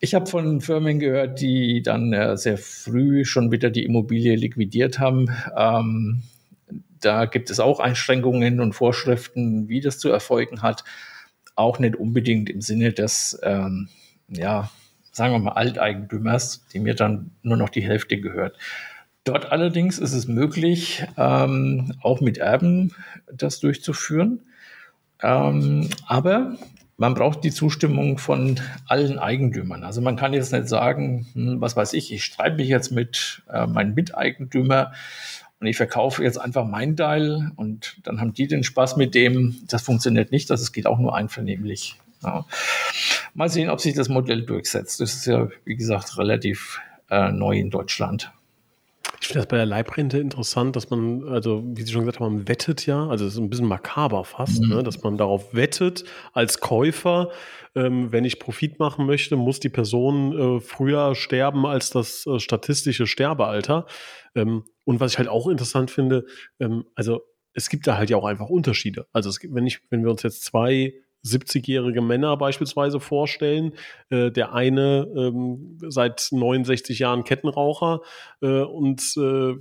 Ich 0.00 0.14
habe 0.14 0.26
von 0.26 0.62
Firmen 0.62 0.98
gehört, 0.98 1.40
die 1.40 1.82
dann 1.82 2.12
äh, 2.14 2.38
sehr 2.38 2.56
früh 2.56 3.26
schon 3.26 3.52
wieder 3.52 3.68
die 3.68 3.84
Immobilie 3.84 4.34
liquidiert 4.34 4.98
haben. 4.98 5.28
Ähm, 5.56 6.22
da 7.00 7.26
gibt 7.26 7.50
es 7.50 7.60
auch 7.60 7.80
Einschränkungen 7.80 8.60
und 8.60 8.72
Vorschriften, 8.72 9.68
wie 9.68 9.80
das 9.80 9.98
zu 9.98 10.10
erfolgen 10.10 10.62
hat. 10.62 10.84
Auch 11.54 11.78
nicht 11.78 11.96
unbedingt 11.96 12.48
im 12.48 12.62
Sinne 12.62 12.92
des, 12.92 13.38
ähm, 13.42 13.88
ja, 14.28 14.70
sagen 15.12 15.34
wir 15.34 15.38
mal, 15.38 15.52
Alteigentümers, 15.52 16.66
dem 16.72 16.84
mir 16.84 16.94
dann 16.94 17.30
nur 17.42 17.56
noch 17.58 17.68
die 17.70 17.82
Hälfte 17.82 18.18
gehört. 18.18 18.56
Dort 19.26 19.50
allerdings 19.50 19.98
ist 19.98 20.12
es 20.12 20.28
möglich, 20.28 21.04
ähm, 21.16 21.92
auch 22.00 22.20
mit 22.20 22.38
Erben 22.38 22.94
das 23.32 23.58
durchzuführen. 23.58 24.40
Ähm, 25.20 25.90
aber 26.06 26.56
man 26.96 27.14
braucht 27.14 27.42
die 27.42 27.50
Zustimmung 27.50 28.18
von 28.18 28.60
allen 28.86 29.18
Eigentümern. 29.18 29.82
Also 29.82 30.00
man 30.00 30.14
kann 30.14 30.32
jetzt 30.32 30.52
nicht 30.52 30.68
sagen, 30.68 31.26
hm, 31.32 31.60
was 31.60 31.76
weiß 31.76 31.94
ich, 31.94 32.12
ich 32.12 32.22
streite 32.22 32.54
mich 32.54 32.68
jetzt 32.68 32.92
mit 32.92 33.42
äh, 33.52 33.66
meinem 33.66 33.94
Miteigentümer 33.94 34.92
und 35.58 35.66
ich 35.66 35.76
verkaufe 35.76 36.22
jetzt 36.22 36.40
einfach 36.40 36.64
meinen 36.64 36.96
Teil 36.96 37.50
und 37.56 37.96
dann 38.04 38.20
haben 38.20 38.32
die 38.32 38.46
den 38.46 38.62
Spaß 38.62 38.96
mit 38.96 39.16
dem. 39.16 39.56
Das 39.66 39.82
funktioniert 39.82 40.30
nicht, 40.30 40.48
das 40.50 40.70
geht 40.72 40.86
auch 40.86 41.00
nur 41.00 41.16
einvernehmlich. 41.16 41.98
Ja. 42.22 42.46
Mal 43.34 43.48
sehen, 43.48 43.70
ob 43.70 43.80
sich 43.80 43.94
das 43.94 44.08
Modell 44.08 44.42
durchsetzt. 44.42 45.00
Das 45.00 45.14
ist 45.14 45.26
ja, 45.26 45.48
wie 45.64 45.74
gesagt, 45.74 46.16
relativ 46.16 46.78
äh, 47.10 47.32
neu 47.32 47.58
in 47.58 47.70
Deutschland. 47.70 48.30
Ich 49.20 49.28
finde 49.28 49.40
das 49.40 49.48
bei 49.48 49.56
der 49.56 49.66
Leibrente 49.66 50.18
interessant, 50.18 50.76
dass 50.76 50.90
man, 50.90 51.26
also 51.28 51.62
wie 51.66 51.82
Sie 51.82 51.92
schon 51.92 52.02
gesagt 52.02 52.20
haben, 52.20 52.36
man 52.36 52.48
wettet 52.48 52.86
ja, 52.86 53.06
also 53.08 53.26
es 53.26 53.34
ist 53.34 53.38
ein 53.38 53.50
bisschen 53.50 53.66
makaber 53.66 54.24
fast, 54.24 54.62
mhm. 54.62 54.68
ne, 54.68 54.82
dass 54.82 55.02
man 55.02 55.16
darauf 55.16 55.54
wettet 55.54 56.04
als 56.32 56.60
Käufer, 56.60 57.30
ähm, 57.74 58.12
wenn 58.12 58.24
ich 58.24 58.38
Profit 58.38 58.78
machen 58.78 59.06
möchte, 59.06 59.36
muss 59.36 59.60
die 59.60 59.68
Person 59.68 60.56
äh, 60.56 60.60
früher 60.60 61.14
sterben 61.14 61.66
als 61.66 61.90
das 61.90 62.26
äh, 62.26 62.38
statistische 62.38 63.06
Sterbealter. 63.06 63.86
Ähm, 64.34 64.64
und 64.84 65.00
was 65.00 65.12
ich 65.12 65.18
halt 65.18 65.28
auch 65.28 65.48
interessant 65.48 65.90
finde, 65.90 66.26
ähm, 66.60 66.84
also 66.94 67.22
es 67.52 67.70
gibt 67.70 67.86
da 67.86 67.96
halt 67.96 68.10
ja 68.10 68.18
auch 68.18 68.26
einfach 68.26 68.48
Unterschiede. 68.48 69.06
Also 69.12 69.30
es, 69.30 69.40
wenn 69.42 69.66
ich, 69.66 69.80
wenn 69.90 70.04
wir 70.04 70.10
uns 70.10 70.22
jetzt 70.22 70.44
zwei 70.44 70.92
70-jährige 71.24 72.00
Männer 72.00 72.36
beispielsweise 72.36 73.00
vorstellen. 73.00 73.72
Äh, 74.10 74.30
der 74.30 74.52
eine 74.52 75.06
ähm, 75.16 75.78
seit 75.88 76.28
69 76.30 76.98
Jahren 76.98 77.24
Kettenraucher 77.24 78.00
äh, 78.40 78.60
und 78.60 79.02
äh, 79.16 79.54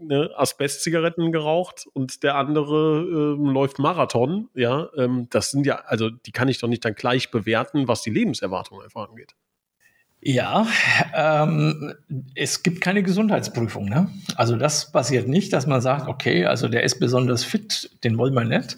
ne, 0.00 0.30
Asbest-Zigaretten 0.36 1.32
geraucht 1.32 1.86
und 1.92 2.22
der 2.22 2.36
andere 2.36 3.36
ähm, 3.38 3.46
läuft 3.46 3.78
Marathon. 3.78 4.48
Ja, 4.54 4.88
ähm, 4.96 5.28
das 5.30 5.50
sind 5.50 5.66
ja, 5.66 5.76
also 5.86 6.10
die 6.10 6.32
kann 6.32 6.48
ich 6.48 6.58
doch 6.58 6.68
nicht 6.68 6.84
dann 6.84 6.94
gleich 6.94 7.30
bewerten, 7.30 7.88
was 7.88 8.02
die 8.02 8.10
Lebenserwartung 8.10 8.82
einfach 8.82 9.08
angeht. 9.08 9.34
Ja, 10.22 10.66
ähm, 11.14 11.94
es 12.34 12.62
gibt 12.62 12.82
keine 12.82 13.02
Gesundheitsprüfung. 13.02 13.88
Ne? 13.88 14.10
Also 14.36 14.56
das 14.56 14.92
passiert 14.92 15.28
nicht, 15.28 15.52
dass 15.52 15.66
man 15.66 15.80
sagt, 15.80 16.08
okay, 16.08 16.44
also 16.44 16.68
der 16.68 16.82
ist 16.82 17.00
besonders 17.00 17.42
fit, 17.42 17.90
den 18.04 18.18
wollen 18.18 18.34
wir 18.34 18.44
nicht. 18.44 18.76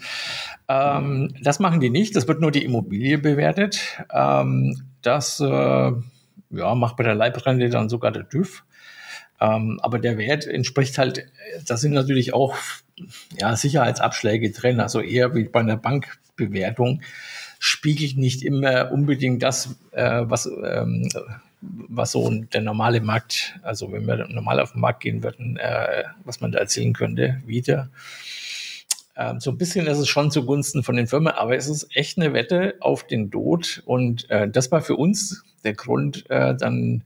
Ähm, 0.73 1.35
das 1.43 1.59
machen 1.59 1.81
die 1.81 1.91
nicht. 1.91 2.17
Das 2.17 2.29
wird 2.29 2.41
nur 2.41 2.51
die 2.51 2.65
Immobilie 2.65 3.19
bewertet. 3.19 3.81
Ähm, 4.13 4.83
das 5.03 5.41
äh, 5.41 5.45
ja, 5.45 6.75
macht 6.75 6.97
bei 6.97 7.05
der 7.05 7.15
Leibrente 7.15 7.69
dann 7.69 7.89
sogar 7.89 8.13
der 8.13 8.29
TÜV. 8.29 8.65
Ähm, 9.41 9.81
aber 9.83 9.99
der 9.99 10.19
Wert 10.19 10.47
entspricht 10.47 10.99
halt, 10.99 11.27
da 11.67 11.77
sind 11.77 11.93
natürlich 11.93 12.33
auch 12.33 12.55
ja, 13.41 13.57
Sicherheitsabschläge 13.57 14.53
drin, 14.53 14.79
also 14.79 15.01
eher 15.01 15.35
wie 15.35 15.45
bei 15.45 15.61
einer 15.61 15.77
Bankbewertung 15.77 17.03
spiegelt 17.59 18.17
nicht 18.17 18.43
immer 18.43 18.91
unbedingt 18.93 19.43
das, 19.43 19.77
äh, 19.93 20.23
was, 20.25 20.47
ähm, 20.47 21.09
was 21.61 22.13
so 22.13 22.29
der 22.31 22.61
normale 22.61 23.01
Markt, 23.01 23.59
also 23.63 23.93
wenn 23.93 24.07
wir 24.07 24.27
normal 24.29 24.61
auf 24.61 24.73
den 24.73 24.81
Markt 24.81 25.01
gehen 25.01 25.23
würden, 25.23 25.57
äh, 25.57 26.05
was 26.25 26.41
man 26.41 26.53
da 26.53 26.59
erzählen 26.59 26.93
könnte, 26.93 27.41
wieder. 27.47 27.89
Ähm, 29.17 29.41
so 29.41 29.51
ein 29.51 29.59
bisschen 29.59 29.87
ist 29.87 29.99
es 29.99 30.09
schon 30.09 30.31
zugunsten 30.31 30.83
von 30.83 30.97
den 30.97 31.07
Firmen, 31.07 31.33
aber 31.33 31.57
es 31.57 31.69
ist 31.69 31.95
echt 31.95 32.19
eine 32.19 32.33
Wette 32.33 32.77
auf 32.81 33.07
den 33.07 33.31
Tod 33.31 33.83
und 33.85 34.29
äh, 34.31 34.49
das 34.49 34.73
war 34.73 34.81
für 34.81 34.97
uns 34.97 35.45
der 35.65 35.75
Grund, 35.75 36.29
äh, 36.31 36.55
dann 36.57 37.05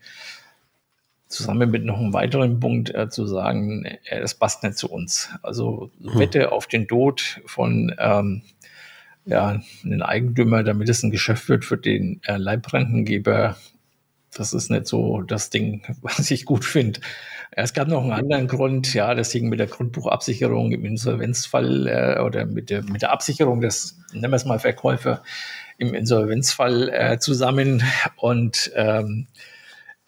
zusammen 1.29 1.71
mit 1.71 1.85
noch 1.85 1.99
einem 1.99 2.13
weiteren 2.13 2.61
Punkt 2.61 2.95
äh, 2.95 3.09
zu 3.09 3.27
sagen, 3.27 3.85
äh, 3.85 4.21
das 4.21 4.35
passt 4.35 4.63
nicht 4.63 4.79
zu 4.79 4.89
uns. 4.89 5.31
Also 5.43 5.91
hm. 6.01 6.19
Wette 6.19 6.53
auf 6.53 6.67
den 6.67 6.87
Tod 6.87 7.41
von 7.47 7.95
ähm, 7.99 8.43
ja, 9.25 9.61
einen 9.85 10.03
Eigentümer, 10.03 10.63
damit 10.63 10.89
es 10.89 11.03
ein 11.03 11.11
Geschäft 11.11 11.49
wird 11.49 11.65
für 11.65 11.77
den 11.77 12.21
äh, 12.25 12.37
Leibrentengeber. 12.37 13.57
Das 14.37 14.53
ist 14.53 14.71
nicht 14.71 14.87
so 14.87 15.23
das 15.23 15.51
Ding, 15.51 15.83
was 16.03 16.31
ich 16.31 16.45
gut 16.45 16.65
finde. 16.65 17.01
Es 17.53 17.73
gab 17.73 17.89
noch 17.89 18.03
einen 18.03 18.13
anderen 18.13 18.49
Grund, 18.49 18.93
ja, 18.93 19.15
das 19.15 19.33
hing 19.33 19.49
mit 19.49 19.61
der 19.61 19.67
Grundbuchabsicherung 19.67 20.73
im 20.73 20.85
Insolvenzfall 20.85 21.87
äh, 21.87 22.21
oder 22.21 22.45
mit 22.45 22.71
der, 22.71 22.83
mit 22.83 23.03
der 23.03 23.13
Absicherung 23.13 23.61
des, 23.61 23.99
nennen 24.13 24.33
wir 24.33 24.37
es 24.37 24.45
mal 24.45 24.59
Verkäufer, 24.59 25.23
im 25.79 25.95
Insolvenzfall 25.95 26.89
äh, 26.89 27.19
zusammen. 27.19 27.83
Und 28.17 28.73
ähm, 28.75 29.27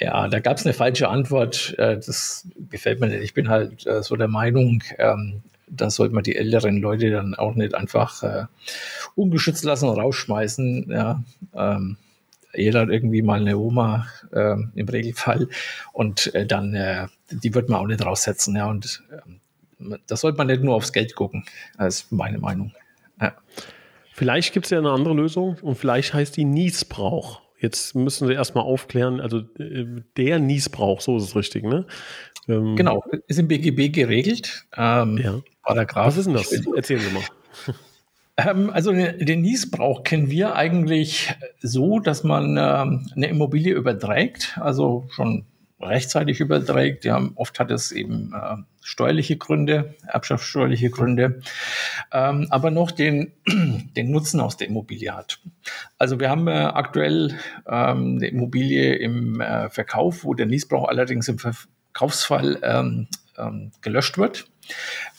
ja, 0.00 0.28
da 0.28 0.40
gab 0.40 0.58
es 0.58 0.64
eine 0.64 0.74
falsche 0.74 1.08
Antwort. 1.08 1.74
Äh, 1.78 1.96
das 1.96 2.46
gefällt 2.70 3.00
mir 3.00 3.08
nicht. 3.08 3.22
Ich 3.22 3.34
bin 3.34 3.48
halt 3.48 3.86
äh, 3.86 4.02
so 4.02 4.16
der 4.16 4.28
Meinung, 4.28 4.82
ähm, 4.98 5.42
da 5.70 5.90
sollte 5.90 6.14
man 6.14 6.24
die 6.24 6.36
älteren 6.36 6.78
Leute 6.78 7.10
dann 7.10 7.34
auch 7.34 7.54
nicht 7.54 7.74
einfach 7.74 8.22
äh, 8.22 8.44
ungeschützt 9.14 9.64
lassen 9.64 9.88
und 9.88 9.98
rausschmeißen. 9.98 10.90
Ja, 10.90 11.22
ähm, 11.54 11.96
jeder 12.54 12.80
hat 12.80 12.88
irgendwie 12.88 13.22
mal 13.22 13.40
eine 13.40 13.58
Oma 13.58 14.06
äh, 14.32 14.56
im 14.74 14.88
Regelfall 14.88 15.48
und 15.92 16.34
äh, 16.34 16.46
dann, 16.46 16.74
äh, 16.74 17.06
die 17.30 17.54
wird 17.54 17.68
man 17.68 17.80
auch 17.80 17.86
nicht 17.86 18.04
raussetzen. 18.04 18.56
Ja, 18.56 18.68
und 18.68 19.02
äh, 19.10 19.96
da 20.06 20.16
sollte 20.16 20.38
man 20.38 20.46
nicht 20.46 20.62
nur 20.62 20.74
aufs 20.74 20.92
Geld 20.92 21.14
gucken, 21.14 21.44
das 21.76 22.00
ist 22.00 22.12
meine 22.12 22.38
Meinung. 22.38 22.72
Ja. 23.20 23.34
Vielleicht 24.12 24.52
gibt 24.52 24.66
es 24.66 24.70
ja 24.70 24.78
eine 24.78 24.90
andere 24.90 25.14
Lösung 25.14 25.56
und 25.62 25.76
vielleicht 25.76 26.14
heißt 26.14 26.36
die 26.36 26.44
Niesbrauch. 26.44 27.40
Jetzt 27.60 27.94
müssen 27.94 28.28
Sie 28.28 28.34
erstmal 28.34 28.64
aufklären, 28.64 29.20
also 29.20 29.38
äh, 29.58 29.84
der 30.16 30.38
Niesbrauch, 30.38 31.00
so 31.00 31.16
ist 31.16 31.24
es 31.24 31.36
richtig, 31.36 31.64
ne? 31.64 31.86
Ähm, 32.48 32.76
genau, 32.76 33.04
ist 33.26 33.38
im 33.38 33.48
BGB 33.48 33.92
geregelt. 33.92 34.64
Ähm, 34.76 35.18
ja. 35.18 35.40
Paragraph. 35.62 36.06
Was 36.06 36.16
ist 36.16 36.26
denn 36.26 36.34
das? 36.34 36.52
Erzählen 36.52 37.00
Sie 37.00 37.10
mal. 37.10 37.24
Ähm, 38.38 38.70
also 38.70 38.92
den 38.92 39.42
Niesbrauch 39.42 40.04
kennen 40.04 40.30
wir 40.30 40.54
eigentlich 40.54 41.34
so, 41.60 41.98
dass 41.98 42.22
man 42.22 42.56
ähm, 42.56 43.10
eine 43.14 43.26
Immobilie 43.26 43.74
überträgt, 43.74 44.56
also 44.60 45.08
schon 45.10 45.44
rechtzeitig 45.80 46.40
überträgt. 46.40 47.04
Ja, 47.04 47.20
oft 47.34 47.58
hat 47.58 47.70
es 47.72 47.90
eben 47.90 48.32
äh, 48.32 48.56
steuerliche 48.82 49.36
Gründe, 49.36 49.96
erbschaftssteuerliche 50.06 50.90
Gründe, 50.90 51.40
ähm, 52.12 52.46
aber 52.50 52.70
noch 52.70 52.92
den, 52.92 53.32
den 53.96 54.10
Nutzen 54.10 54.40
aus 54.40 54.56
der 54.56 54.68
Immobilie 54.68 55.14
hat. 55.14 55.40
Also 55.98 56.20
wir 56.20 56.30
haben 56.30 56.46
äh, 56.46 56.52
aktuell 56.52 57.38
ähm, 57.66 58.16
eine 58.16 58.28
Immobilie 58.28 58.94
im 58.94 59.40
äh, 59.40 59.68
Verkauf, 59.68 60.24
wo 60.24 60.34
der 60.34 60.46
Niesbrauch 60.46 60.88
allerdings 60.88 61.28
im 61.28 61.38
Verkaufsfall 61.38 62.58
ähm, 62.62 63.08
ähm, 63.36 63.72
gelöscht 63.80 64.16
wird. 64.16 64.46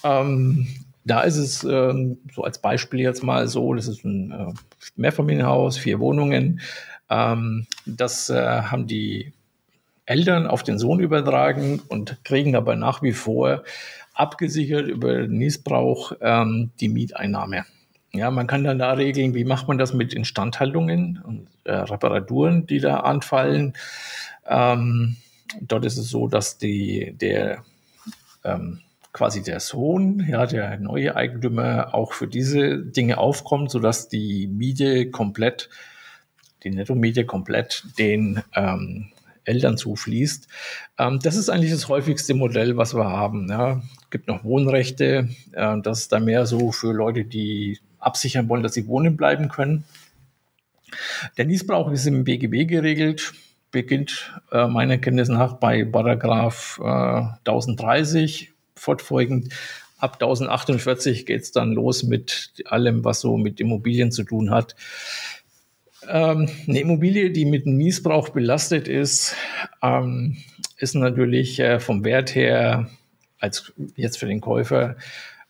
Ähm, 0.03 0.67
da 1.09 1.21
ist 1.21 1.37
es 1.37 1.63
ähm, 1.63 2.19
so 2.31 2.43
als 2.43 2.59
Beispiel 2.59 2.99
jetzt 2.99 3.23
mal 3.23 3.47
so, 3.47 3.73
das 3.73 3.87
ist 3.87 4.05
ein 4.05 4.31
äh, 4.31 4.53
Mehrfamilienhaus, 4.95 5.77
vier 5.77 5.99
Wohnungen. 5.99 6.61
Ähm, 7.09 7.65
das 7.87 8.29
äh, 8.29 8.61
haben 8.61 8.85
die 8.85 9.33
Eltern 10.05 10.45
auf 10.45 10.61
den 10.61 10.77
Sohn 10.77 10.99
übertragen 10.99 11.81
und 11.87 12.23
kriegen 12.23 12.55
aber 12.55 12.75
nach 12.75 13.01
wie 13.01 13.13
vor 13.13 13.63
abgesichert 14.13 14.87
über 14.87 15.21
den 15.21 15.37
Niesbrauch 15.37 16.13
ähm, 16.21 16.69
die 16.79 16.89
Mieteinnahme. 16.89 17.65
Ja, 18.11 18.29
man 18.29 18.45
kann 18.45 18.63
dann 18.63 18.77
da 18.77 18.93
regeln, 18.93 19.33
wie 19.33 19.45
macht 19.45 19.67
man 19.67 19.79
das 19.79 19.93
mit 19.93 20.13
Instandhaltungen 20.13 21.21
und 21.23 21.47
äh, 21.63 21.73
Reparaturen, 21.73 22.67
die 22.67 22.79
da 22.79 22.99
anfallen. 22.99 23.73
Ähm, 24.47 25.15
dort 25.61 25.85
ist 25.85 25.97
es 25.97 26.09
so, 26.09 26.27
dass 26.27 26.59
die, 26.59 27.15
der 27.19 27.63
ähm, 28.43 28.81
quasi 29.13 29.41
der 29.41 29.59
Sohn, 29.59 30.25
ja, 30.27 30.45
der 30.45 30.77
neue 30.79 31.15
Eigentümer 31.15 31.93
auch 31.93 32.13
für 32.13 32.27
diese 32.27 32.79
Dinge 32.79 33.17
aufkommt, 33.17 33.71
sodass 33.71 34.07
die 34.07 34.47
Miete 34.47 35.09
komplett, 35.09 35.69
die 36.63 36.69
Netto-Miete 36.69 37.25
komplett 37.25 37.85
den 37.97 38.41
ähm, 38.55 39.11
Eltern 39.45 39.77
zufließt. 39.77 40.47
Ähm, 40.97 41.19
das 41.21 41.35
ist 41.35 41.49
eigentlich 41.49 41.71
das 41.71 41.87
häufigste 41.87 42.33
Modell, 42.33 42.77
was 42.77 42.95
wir 42.95 43.05
haben. 43.05 43.49
Ja. 43.49 43.81
Es 44.03 44.09
gibt 44.11 44.27
noch 44.27 44.43
Wohnrechte. 44.43 45.29
Äh, 45.53 45.81
das 45.81 46.01
ist 46.01 46.11
dann 46.11 46.25
mehr 46.25 46.45
so 46.45 46.71
für 46.71 46.93
Leute, 46.93 47.25
die 47.25 47.79
absichern 47.99 48.47
wollen, 48.47 48.63
dass 48.63 48.73
sie 48.73 48.87
wohnen 48.87 49.17
bleiben 49.17 49.49
können. 49.49 49.83
Der 51.37 51.45
Niesbrauch 51.45 51.91
ist 51.91 52.05
im 52.07 52.23
BGB 52.23 52.67
geregelt, 52.67 53.33
beginnt 53.71 54.33
äh, 54.51 54.67
meiner 54.67 54.97
Kenntnis 54.97 55.29
nach 55.29 55.53
bei 55.53 55.83
Paragraph 55.85 56.79
äh, 56.81 57.49
1030, 57.49 58.51
fortfolgend 58.79 59.53
ab 59.99 60.13
1048 60.13 61.25
geht 61.25 61.41
es 61.41 61.51
dann 61.51 61.73
los 61.73 62.03
mit 62.03 62.53
allem, 62.65 63.03
was 63.03 63.21
so 63.21 63.37
mit 63.37 63.59
Immobilien 63.59 64.11
zu 64.11 64.23
tun 64.23 64.49
hat. 64.49 64.75
Ähm, 66.07 66.49
eine 66.67 66.79
Immobilie, 66.79 67.31
die 67.31 67.45
mit 67.45 67.65
Niesbrauch 67.65 68.29
belastet 68.29 68.87
ist, 68.87 69.35
ähm, 69.83 70.37
ist 70.77 70.95
natürlich 70.95 71.59
äh, 71.59 71.79
vom 71.79 72.05
Wert 72.05 72.33
her, 72.33 72.89
als 73.37 73.73
jetzt 73.95 74.17
für 74.17 74.25
den 74.25 74.41
Käufer, 74.41 74.95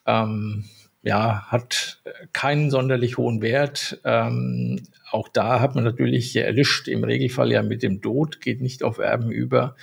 ähm, 0.06 0.66
ja, 1.02 1.44
hat 1.48 2.02
keinen 2.34 2.72
sonderlich 2.72 3.18
hohen 3.18 3.42
Wert. 3.42 4.00
Ähm, 4.04 4.82
auch 5.12 5.30
da 5.30 5.60
hat 5.60 5.76
man 5.76 5.84
natürlich 5.84 6.36
erlischt 6.36 6.88
im 6.88 7.04
Regelfall 7.04 7.52
ja 7.52 7.64
mit 7.64 7.84
dem 7.84 8.02
Tod, 8.02 8.42
geht 8.42 8.62
nicht 8.62 8.84
auf 8.84 8.98
Erben 8.98 9.32
über 9.32 9.76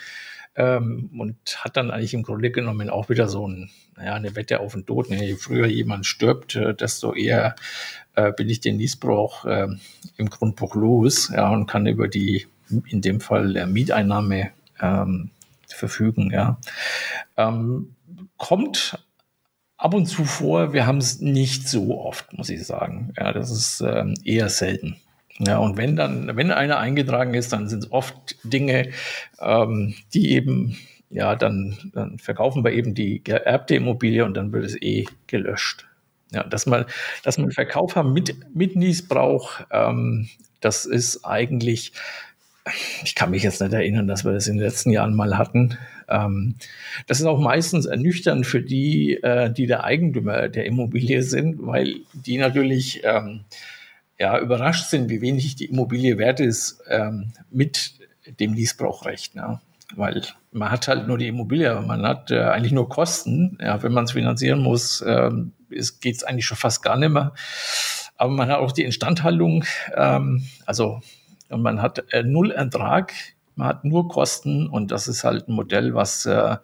ähm, 0.56 1.10
und 1.18 1.36
hat 1.58 1.76
dann 1.76 1.90
eigentlich 1.90 2.14
im 2.14 2.22
Grunde 2.22 2.50
genommen 2.50 2.90
auch 2.90 3.08
wieder 3.08 3.28
so 3.28 3.46
ein, 3.46 3.70
naja, 3.96 4.14
eine 4.14 4.34
Wette 4.34 4.60
auf 4.60 4.72
den 4.72 4.86
Tod. 4.86 5.08
Je 5.08 5.36
früher 5.36 5.66
jemand 5.66 6.06
stirbt, 6.06 6.56
äh, 6.56 6.74
desto 6.74 7.14
eher 7.14 7.56
äh, 8.14 8.32
bin 8.32 8.48
ich 8.48 8.60
den 8.60 8.78
Niesbrauch 8.78 9.44
äh, 9.44 9.68
im 10.16 10.30
Grundbuch 10.30 10.74
los 10.74 11.30
ja, 11.34 11.50
und 11.50 11.66
kann 11.66 11.86
über 11.86 12.08
die, 12.08 12.46
in 12.88 13.02
dem 13.02 13.20
Fall 13.20 13.52
der 13.52 13.66
Mieteinnahme 13.66 14.50
ähm, 14.80 15.30
verfügen. 15.68 16.30
Ja. 16.32 16.58
Ähm, 17.36 17.94
kommt 18.38 18.98
ab 19.76 19.94
und 19.94 20.06
zu 20.06 20.24
vor, 20.24 20.72
wir 20.72 20.86
haben 20.86 20.98
es 20.98 21.20
nicht 21.20 21.68
so 21.68 22.00
oft, 22.00 22.32
muss 22.32 22.48
ich 22.48 22.64
sagen. 22.64 23.12
Ja, 23.18 23.32
das 23.32 23.50
ist 23.50 23.82
ähm, 23.82 24.14
eher 24.24 24.48
selten. 24.48 24.96
Ja, 25.38 25.58
und 25.58 25.76
wenn 25.76 25.96
dann, 25.96 26.34
wenn 26.36 26.50
einer 26.50 26.78
eingetragen 26.78 27.34
ist, 27.34 27.52
dann 27.52 27.68
sind 27.68 27.84
es 27.84 27.92
oft 27.92 28.36
Dinge, 28.42 28.90
ähm, 29.40 29.94
die 30.14 30.32
eben, 30.32 30.78
ja, 31.10 31.36
dann, 31.36 31.76
dann 31.94 32.18
verkaufen 32.18 32.64
wir 32.64 32.72
eben 32.72 32.94
die 32.94 33.22
geerbte 33.22 33.74
Immobilie 33.74 34.24
und 34.24 34.34
dann 34.34 34.52
wird 34.52 34.64
es 34.64 34.80
eh 34.80 35.04
gelöscht. 35.26 35.86
Ja, 36.32 36.42
dass 36.42 36.66
man, 36.66 36.86
dass 37.22 37.38
man 37.38 37.52
Verkauf 37.52 37.96
haben 37.96 38.12
mit, 38.12 38.34
mit 38.54 38.76
Niesbrauch, 38.76 39.60
ähm, 39.70 40.28
das 40.60 40.86
ist 40.86 41.24
eigentlich, 41.24 41.92
ich 43.04 43.14
kann 43.14 43.30
mich 43.30 43.42
jetzt 43.42 43.60
nicht 43.60 43.72
erinnern, 43.72 44.08
dass 44.08 44.24
wir 44.24 44.32
das 44.32 44.48
in 44.48 44.56
den 44.56 44.64
letzten 44.64 44.90
Jahren 44.90 45.14
mal 45.14 45.38
hatten. 45.38 45.78
Ähm, 46.08 46.56
das 47.06 47.20
ist 47.20 47.26
auch 47.26 47.38
meistens 47.38 47.86
ernüchternd 47.86 48.46
für 48.46 48.62
die, 48.62 49.22
äh, 49.22 49.52
die 49.52 49.66
der 49.66 49.84
Eigentümer 49.84 50.48
der 50.48 50.64
Immobilie 50.64 51.22
sind, 51.22 51.58
weil 51.64 51.96
die 52.12 52.38
natürlich 52.38 53.02
ähm, 53.04 53.40
ja, 54.18 54.38
überrascht 54.38 54.88
sind, 54.88 55.10
wie 55.10 55.20
wenig 55.20 55.56
die 55.56 55.66
Immobilie 55.66 56.18
wert 56.18 56.40
ist 56.40 56.82
ähm, 56.88 57.32
mit 57.50 57.94
dem 58.40 58.52
Niesbrauchrecht. 58.52 59.34
Ne? 59.34 59.60
weil 59.94 60.22
man 60.50 60.70
hat 60.70 60.88
halt 60.88 61.06
nur 61.06 61.18
die 61.18 61.28
Immobilie, 61.28 61.70
aber 61.70 61.86
man 61.86 62.04
hat 62.06 62.30
äh, 62.30 62.40
eigentlich 62.40 62.72
nur 62.72 62.88
Kosten. 62.88 63.58
Ja, 63.60 63.82
wenn 63.82 63.92
man 63.92 64.04
es 64.04 64.12
finanzieren 64.12 64.60
muss, 64.60 65.04
ähm, 65.06 65.52
geht 65.68 66.16
es 66.16 66.24
eigentlich 66.24 66.46
schon 66.46 66.56
fast 66.56 66.82
gar 66.82 66.96
nicht 66.96 67.10
mehr. 67.10 67.32
Aber 68.16 68.32
man 68.32 68.48
hat 68.48 68.58
auch 68.58 68.72
die 68.72 68.84
Instandhaltung, 68.84 69.64
ähm, 69.94 70.46
also 70.64 71.00
und 71.48 71.62
man 71.62 71.80
hat 71.80 72.12
äh, 72.12 72.24
null 72.24 72.50
Ertrag, 72.50 73.12
man 73.54 73.68
hat 73.68 73.84
nur 73.84 74.08
Kosten 74.08 74.68
und 74.68 74.90
das 74.90 75.06
ist 75.06 75.22
halt 75.22 75.48
ein 75.48 75.52
Modell, 75.52 75.94
was 75.94 76.26
äh, 76.26 76.56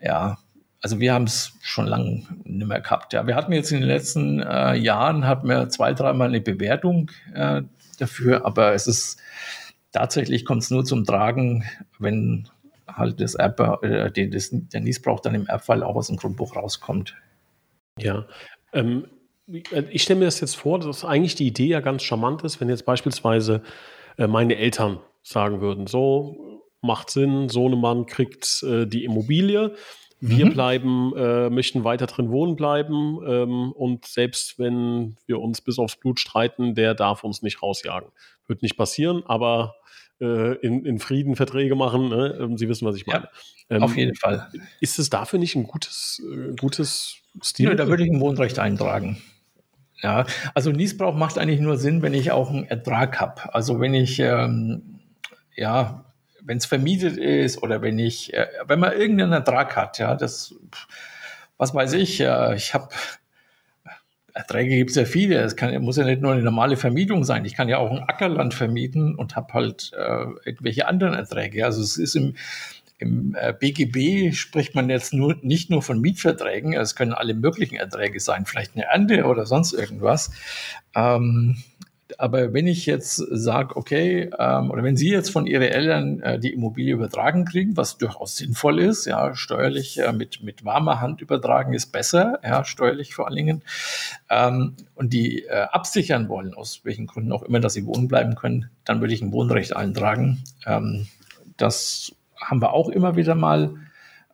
ja, 0.00 0.38
also 0.80 1.00
wir 1.00 1.12
haben 1.12 1.24
es 1.24 1.52
schon 1.60 1.86
lange 1.86 2.24
nicht 2.44 2.66
mehr 2.66 2.80
gehabt. 2.80 3.12
Ja, 3.12 3.26
wir 3.26 3.34
hatten 3.34 3.52
jetzt 3.52 3.72
in 3.72 3.80
den 3.80 3.88
letzten 3.88 4.40
äh, 4.40 4.74
Jahren 4.74 5.26
hatten 5.26 5.48
wir 5.48 5.68
zwei, 5.68 5.92
dreimal 5.92 6.28
eine 6.28 6.40
Bewertung 6.40 7.10
äh, 7.34 7.62
dafür, 7.98 8.46
aber 8.46 8.74
es 8.74 8.86
ist 8.86 9.18
tatsächlich 9.92 10.44
kommt 10.44 10.62
es 10.62 10.70
nur 10.70 10.84
zum 10.84 11.04
Tragen, 11.04 11.64
wenn 11.98 12.48
halt 12.86 13.20
das 13.20 13.34
Erb, 13.34 13.60
äh, 13.82 14.28
das, 14.28 14.50
der 14.52 14.80
Niesbrauch 14.80 15.20
dann 15.20 15.34
im 15.34 15.46
Erbfall 15.46 15.82
auch 15.82 15.96
aus 15.96 16.08
dem 16.08 16.16
Grundbuch 16.16 16.54
rauskommt. 16.54 17.16
Ja, 17.98 18.26
ähm, 18.72 19.06
ich 19.46 20.02
stelle 20.02 20.20
mir 20.20 20.26
das 20.26 20.40
jetzt 20.40 20.56
vor, 20.56 20.78
dass 20.78 21.04
eigentlich 21.04 21.34
die 21.34 21.46
Idee 21.46 21.68
ja 21.68 21.80
ganz 21.80 22.02
charmant 22.02 22.42
ist, 22.42 22.60
wenn 22.60 22.68
jetzt 22.68 22.84
beispielsweise 22.84 23.62
äh, 24.18 24.26
meine 24.26 24.56
Eltern 24.56 25.00
sagen 25.22 25.60
würden, 25.60 25.86
so 25.86 26.62
macht 26.82 27.10
Sinn, 27.10 27.48
Sohnemann 27.48 28.06
kriegt 28.06 28.62
äh, 28.62 28.86
die 28.86 29.04
Immobilie, 29.04 29.74
wir 30.20 30.46
mhm. 30.46 30.52
bleiben, 30.52 31.12
äh, 31.16 31.50
möchten 31.50 31.84
weiter 31.84 32.06
drin 32.06 32.30
wohnen 32.30 32.56
bleiben 32.56 33.18
ähm, 33.26 33.72
und 33.72 34.04
selbst 34.04 34.58
wenn 34.58 35.16
wir 35.26 35.40
uns 35.40 35.60
bis 35.60 35.78
aufs 35.78 35.96
Blut 35.96 36.18
streiten, 36.18 36.74
der 36.74 36.94
darf 36.94 37.22
uns 37.24 37.42
nicht 37.42 37.62
rausjagen. 37.62 38.10
Wird 38.46 38.62
nicht 38.62 38.76
passieren, 38.76 39.22
aber 39.26 39.76
äh, 40.20 40.54
in, 40.56 40.84
in, 40.84 40.98
Frieden 40.98 41.36
Verträge 41.36 41.76
machen. 41.76 42.08
Ne? 42.08 42.36
Ähm, 42.40 42.58
Sie 42.58 42.68
wissen, 42.68 42.86
was 42.86 42.96
ich 42.96 43.06
meine. 43.06 43.28
Ja, 43.70 43.76
ähm, 43.76 43.82
auf 43.82 43.96
jeden 43.96 44.16
Fall. 44.16 44.48
Ist 44.80 44.98
es 44.98 45.10
dafür 45.10 45.38
nicht 45.38 45.54
ein 45.54 45.64
gutes, 45.64 46.20
äh, 46.28 46.54
gutes 46.56 47.18
Stil? 47.42 47.68
Nö, 47.68 47.76
da 47.76 47.86
würde 47.86 48.04
ich 48.04 48.10
ein 48.10 48.20
Wohnrecht 48.20 48.58
eintragen. 48.58 49.22
Ja, 50.02 50.26
also 50.54 50.70
Niesbrauch 50.70 51.14
macht 51.14 51.38
eigentlich 51.38 51.60
nur 51.60 51.76
Sinn, 51.76 52.02
wenn 52.02 52.14
ich 52.14 52.30
auch 52.30 52.50
einen 52.50 52.64
Ertrag 52.64 53.20
habe. 53.20 53.54
Also 53.54 53.80
wenn 53.80 53.94
ich, 53.94 54.18
ähm, 54.20 55.00
ja, 55.56 56.07
wenn 56.42 56.58
es 56.58 56.66
vermietet 56.66 57.16
ist 57.16 57.62
oder 57.62 57.82
wenn 57.82 57.98
ich, 57.98 58.32
äh, 58.34 58.46
wenn 58.66 58.80
man 58.80 58.92
irgendeinen 58.92 59.32
Ertrag 59.32 59.76
hat, 59.76 59.98
ja, 59.98 60.14
das, 60.14 60.54
was 61.56 61.74
weiß 61.74 61.94
ich, 61.94 62.20
äh, 62.20 62.54
ich 62.54 62.74
habe 62.74 62.88
Erträge 64.38 64.76
gibt 64.76 64.90
es 64.90 64.96
ja 64.96 65.04
viele. 65.04 65.40
Es 65.40 65.56
kann, 65.56 65.76
muss 65.82 65.96
ja 65.96 66.04
nicht 66.04 66.22
nur 66.22 66.32
eine 66.32 66.42
normale 66.42 66.76
Vermietung 66.76 67.24
sein. 67.24 67.44
Ich 67.44 67.54
kann 67.54 67.68
ja 67.68 67.78
auch 67.78 67.90
ein 67.90 68.04
Ackerland 68.04 68.54
vermieten 68.54 69.16
und 69.16 69.34
habe 69.34 69.52
halt 69.52 69.90
äh, 69.98 70.26
irgendwelche 70.44 70.86
anderen 70.86 71.14
Erträge. 71.14 71.64
Also 71.64 71.82
es 71.82 71.96
ist 71.96 72.14
im, 72.14 72.36
im 72.98 73.36
äh, 73.38 73.52
BGB 73.52 74.32
spricht 74.32 74.76
man 74.76 74.90
jetzt 74.90 75.12
nur 75.12 75.36
nicht 75.42 75.70
nur 75.70 75.82
von 75.82 76.00
Mietverträgen. 76.00 76.72
Es 76.72 76.94
können 76.94 77.14
alle 77.14 77.34
möglichen 77.34 77.74
Erträge 77.74 78.20
sein, 78.20 78.46
vielleicht 78.46 78.76
eine 78.76 78.84
Ernte 78.84 79.24
oder 79.24 79.44
sonst 79.44 79.72
irgendwas. 79.72 80.30
Ähm, 80.94 81.56
aber 82.16 82.54
wenn 82.54 82.66
ich 82.66 82.86
jetzt 82.86 83.16
sage, 83.16 83.76
okay, 83.76 84.30
ähm, 84.38 84.70
oder 84.70 84.82
wenn 84.82 84.96
Sie 84.96 85.10
jetzt 85.10 85.30
von 85.30 85.46
Ihren 85.46 85.62
Eltern 85.62 86.20
äh, 86.20 86.38
die 86.38 86.52
Immobilie 86.52 86.94
übertragen 86.94 87.44
kriegen, 87.44 87.76
was 87.76 87.98
durchaus 87.98 88.36
sinnvoll 88.36 88.78
ist, 88.80 89.04
ja, 89.04 89.34
steuerlich 89.34 89.98
äh, 89.98 90.12
mit, 90.12 90.42
mit 90.42 90.64
warmer 90.64 91.00
Hand 91.00 91.20
übertragen 91.20 91.74
ist 91.74 91.92
besser, 91.92 92.40
ja, 92.42 92.64
steuerlich 92.64 93.14
vor 93.14 93.26
allen 93.26 93.36
Dingen, 93.36 93.62
ähm, 94.30 94.74
und 94.94 95.12
die 95.12 95.44
äh, 95.44 95.66
absichern 95.70 96.28
wollen, 96.28 96.54
aus 96.54 96.80
welchen 96.84 97.06
Gründen 97.06 97.32
auch 97.32 97.42
immer, 97.42 97.60
dass 97.60 97.74
sie 97.74 97.84
wohnen 97.84 98.08
bleiben 98.08 98.34
können, 98.34 98.70
dann 98.84 99.00
würde 99.00 99.12
ich 99.12 99.20
ein 99.20 99.32
Wohnrecht 99.32 99.76
eintragen. 99.76 100.42
Ähm, 100.66 101.06
das 101.56 102.14
haben 102.36 102.62
wir 102.62 102.72
auch 102.72 102.88
immer 102.88 103.16
wieder 103.16 103.34
mal. 103.34 103.74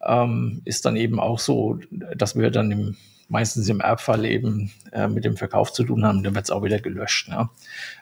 Ähm, 0.06 0.60
ist 0.64 0.84
dann 0.84 0.96
eben 0.96 1.18
auch 1.18 1.38
so, 1.38 1.78
dass 1.90 2.36
wir 2.36 2.50
dann 2.50 2.70
im 2.70 2.96
meistens 3.28 3.68
im 3.68 3.80
Erbfall 3.80 4.24
eben 4.24 4.70
äh, 4.92 5.08
mit 5.08 5.24
dem 5.24 5.36
Verkauf 5.36 5.72
zu 5.72 5.84
tun 5.84 6.04
haben, 6.04 6.22
dann 6.22 6.34
wird 6.34 6.44
es 6.44 6.50
auch 6.50 6.62
wieder 6.62 6.78
gelöscht. 6.78 7.28
Ne? 7.28 7.48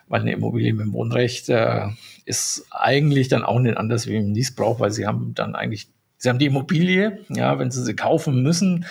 Weil 0.07 0.21
eine 0.21 0.33
Immobilie 0.33 0.73
mit 0.73 0.85
dem 0.85 0.93
Wohnrecht 0.93 1.49
äh, 1.49 1.87
ist 2.25 2.65
eigentlich 2.71 3.27
dann 3.27 3.43
auch 3.43 3.59
nicht 3.59 3.77
anders 3.77 4.07
wie 4.07 4.17
im 4.17 4.31
Niesbrauch, 4.31 4.79
weil 4.79 4.91
sie 4.91 5.07
haben 5.07 5.33
dann 5.33 5.55
eigentlich, 5.55 5.89
sie 6.17 6.29
haben 6.29 6.39
die 6.39 6.45
Immobilie, 6.47 7.19
ja, 7.29 7.59
wenn 7.59 7.71
sie 7.71 7.83
sie 7.83 7.95
kaufen 7.95 8.43
müssen, 8.43 8.85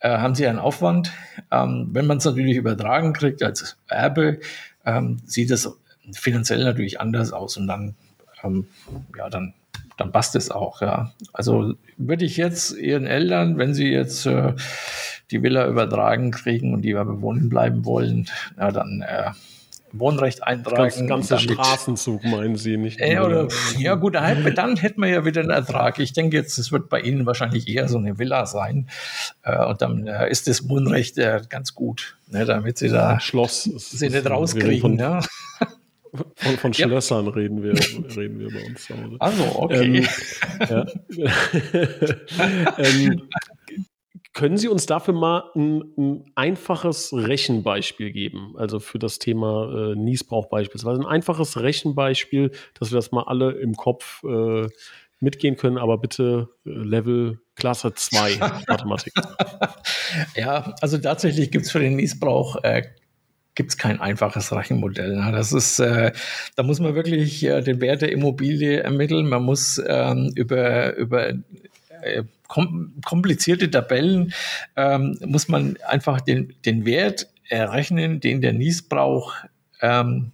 äh, 0.00 0.18
haben 0.18 0.34
sie 0.34 0.46
einen 0.46 0.58
Aufwand. 0.58 1.12
Ähm, 1.50 1.88
wenn 1.92 2.06
man 2.06 2.18
es 2.18 2.24
natürlich 2.24 2.56
übertragen 2.56 3.12
kriegt 3.12 3.42
als 3.42 3.76
Erbe, 3.88 4.40
ähm, 4.84 5.18
sieht 5.24 5.50
es 5.50 5.70
finanziell 6.12 6.62
natürlich 6.64 7.00
anders 7.00 7.32
aus 7.32 7.56
und 7.56 7.66
dann, 7.66 7.96
ähm, 8.42 8.66
ja, 9.16 9.28
dann 9.28 9.54
dann 9.96 10.12
passt 10.12 10.36
es 10.36 10.50
auch, 10.50 10.82
ja. 10.82 11.12
Also 11.32 11.74
würde 11.96 12.24
ich 12.24 12.36
jetzt 12.36 12.76
Ihren 12.76 13.06
Eltern, 13.06 13.58
wenn 13.58 13.74
sie 13.74 13.88
jetzt 13.88 14.26
äh, 14.26 14.54
die 15.30 15.42
Villa 15.42 15.66
übertragen 15.66 16.30
kriegen 16.30 16.74
und 16.74 16.82
die 16.82 16.94
wir 16.94 17.04
bewohnen 17.04 17.48
bleiben 17.48 17.84
wollen, 17.84 18.26
ja, 18.58 18.70
dann 18.70 19.02
äh, 19.02 19.30
Wohnrecht 19.92 20.42
eintragen. 20.42 21.06
Ganz, 21.06 21.28
ganze 21.28 21.38
Straßenzug 21.38 22.24
meinen 22.24 22.56
Sie 22.56 22.76
nicht? 22.76 23.00
Äh, 23.00 23.18
oder, 23.18 23.48
ja 23.78 23.94
gut, 23.94 24.14
dann, 24.14 24.54
dann 24.54 24.76
hätten 24.76 25.00
wir 25.00 25.08
ja 25.08 25.24
wieder 25.24 25.40
einen 25.40 25.50
Ertrag. 25.50 25.98
Ich 25.98 26.12
denke 26.12 26.36
jetzt, 26.36 26.58
es 26.58 26.72
wird 26.72 26.88
bei 26.88 27.00
Ihnen 27.00 27.26
wahrscheinlich 27.26 27.68
eher 27.68 27.88
so 27.88 27.98
eine 27.98 28.18
Villa 28.18 28.46
sein. 28.46 28.88
Äh, 29.42 29.64
und 29.64 29.80
dann 29.82 30.06
äh, 30.06 30.30
ist 30.30 30.48
das 30.48 30.68
Wohnrecht 30.68 31.18
äh, 31.18 31.40
ganz 31.48 31.74
gut, 31.74 32.16
ne, 32.30 32.44
damit 32.44 32.78
Sie 32.78 32.88
da 32.88 33.20
Schloss 33.20 33.64
Sie 33.64 34.08
nicht 34.08 34.28
rauskriegen. 34.28 34.98
Ja. 34.98 35.20
Von, 36.34 36.56
von 36.56 36.74
Schlössern 36.74 37.26
ja. 37.26 37.32
reden, 37.32 37.62
wir, 37.62 37.72
reden 38.16 38.38
wir 38.38 38.48
bei 38.48 38.66
uns. 38.66 38.88
Also, 39.18 39.44
okay. 39.56 40.06
Ähm, 40.70 40.86
ähm, 42.78 43.28
Können 44.36 44.58
Sie 44.58 44.68
uns 44.68 44.84
dafür 44.84 45.14
mal 45.14 45.50
ein, 45.54 45.82
ein, 45.96 46.24
einfaches 46.34 47.14
Rechenbeispiel 47.14 48.12
geben? 48.12 48.54
Also 48.58 48.80
für 48.80 48.98
das 48.98 49.18
Thema 49.18 49.92
äh, 49.92 49.94
Niesbrauch 49.96 50.50
beispielsweise. 50.50 51.00
Ein 51.00 51.06
einfaches 51.06 51.58
Rechenbeispiel, 51.58 52.50
dass 52.78 52.90
wir 52.90 52.96
das 52.96 53.12
mal 53.12 53.22
alle 53.22 53.52
im 53.52 53.76
Kopf 53.76 54.22
äh, 54.24 54.68
mitgehen 55.20 55.56
können, 55.56 55.78
aber 55.78 55.96
bitte 55.96 56.50
äh, 56.66 56.68
Level 56.70 57.40
Klasse 57.54 57.94
2 57.94 58.36
Mathematik. 58.68 59.14
ja, 60.34 60.74
also 60.82 60.98
tatsächlich 60.98 61.50
gibt 61.50 61.64
es 61.64 61.72
für 61.72 61.80
den 61.80 61.96
Niesbrauch 61.96 62.62
äh, 62.62 62.82
gibt 63.56 63.70
es 63.70 63.76
kein 63.76 64.00
einfaches 64.00 64.52
Rechenmodell. 64.52 65.16
Ne? 65.16 65.32
Das 65.32 65.52
ist, 65.52 65.80
äh, 65.80 66.12
da 66.54 66.62
muss 66.62 66.78
man 66.78 66.94
wirklich 66.94 67.42
äh, 67.44 67.62
den 67.62 67.80
Wert 67.80 68.02
der 68.02 68.12
Immobilie 68.12 68.80
ermitteln. 68.80 69.28
Man 69.28 69.42
muss 69.42 69.82
ähm, 69.84 70.30
über, 70.36 70.94
über 70.94 71.30
äh, 71.30 72.22
kom 72.46 72.92
komplizierte 73.04 73.68
Tabellen 73.68 74.32
ähm, 74.76 75.18
muss 75.26 75.48
man 75.48 75.76
einfach 75.88 76.20
den, 76.20 76.54
den 76.64 76.86
Wert 76.86 77.28
errechnen, 77.48 78.20
den 78.20 78.40
der 78.40 78.52
Niesbrauch 78.52 79.34
ähm, 79.80 80.30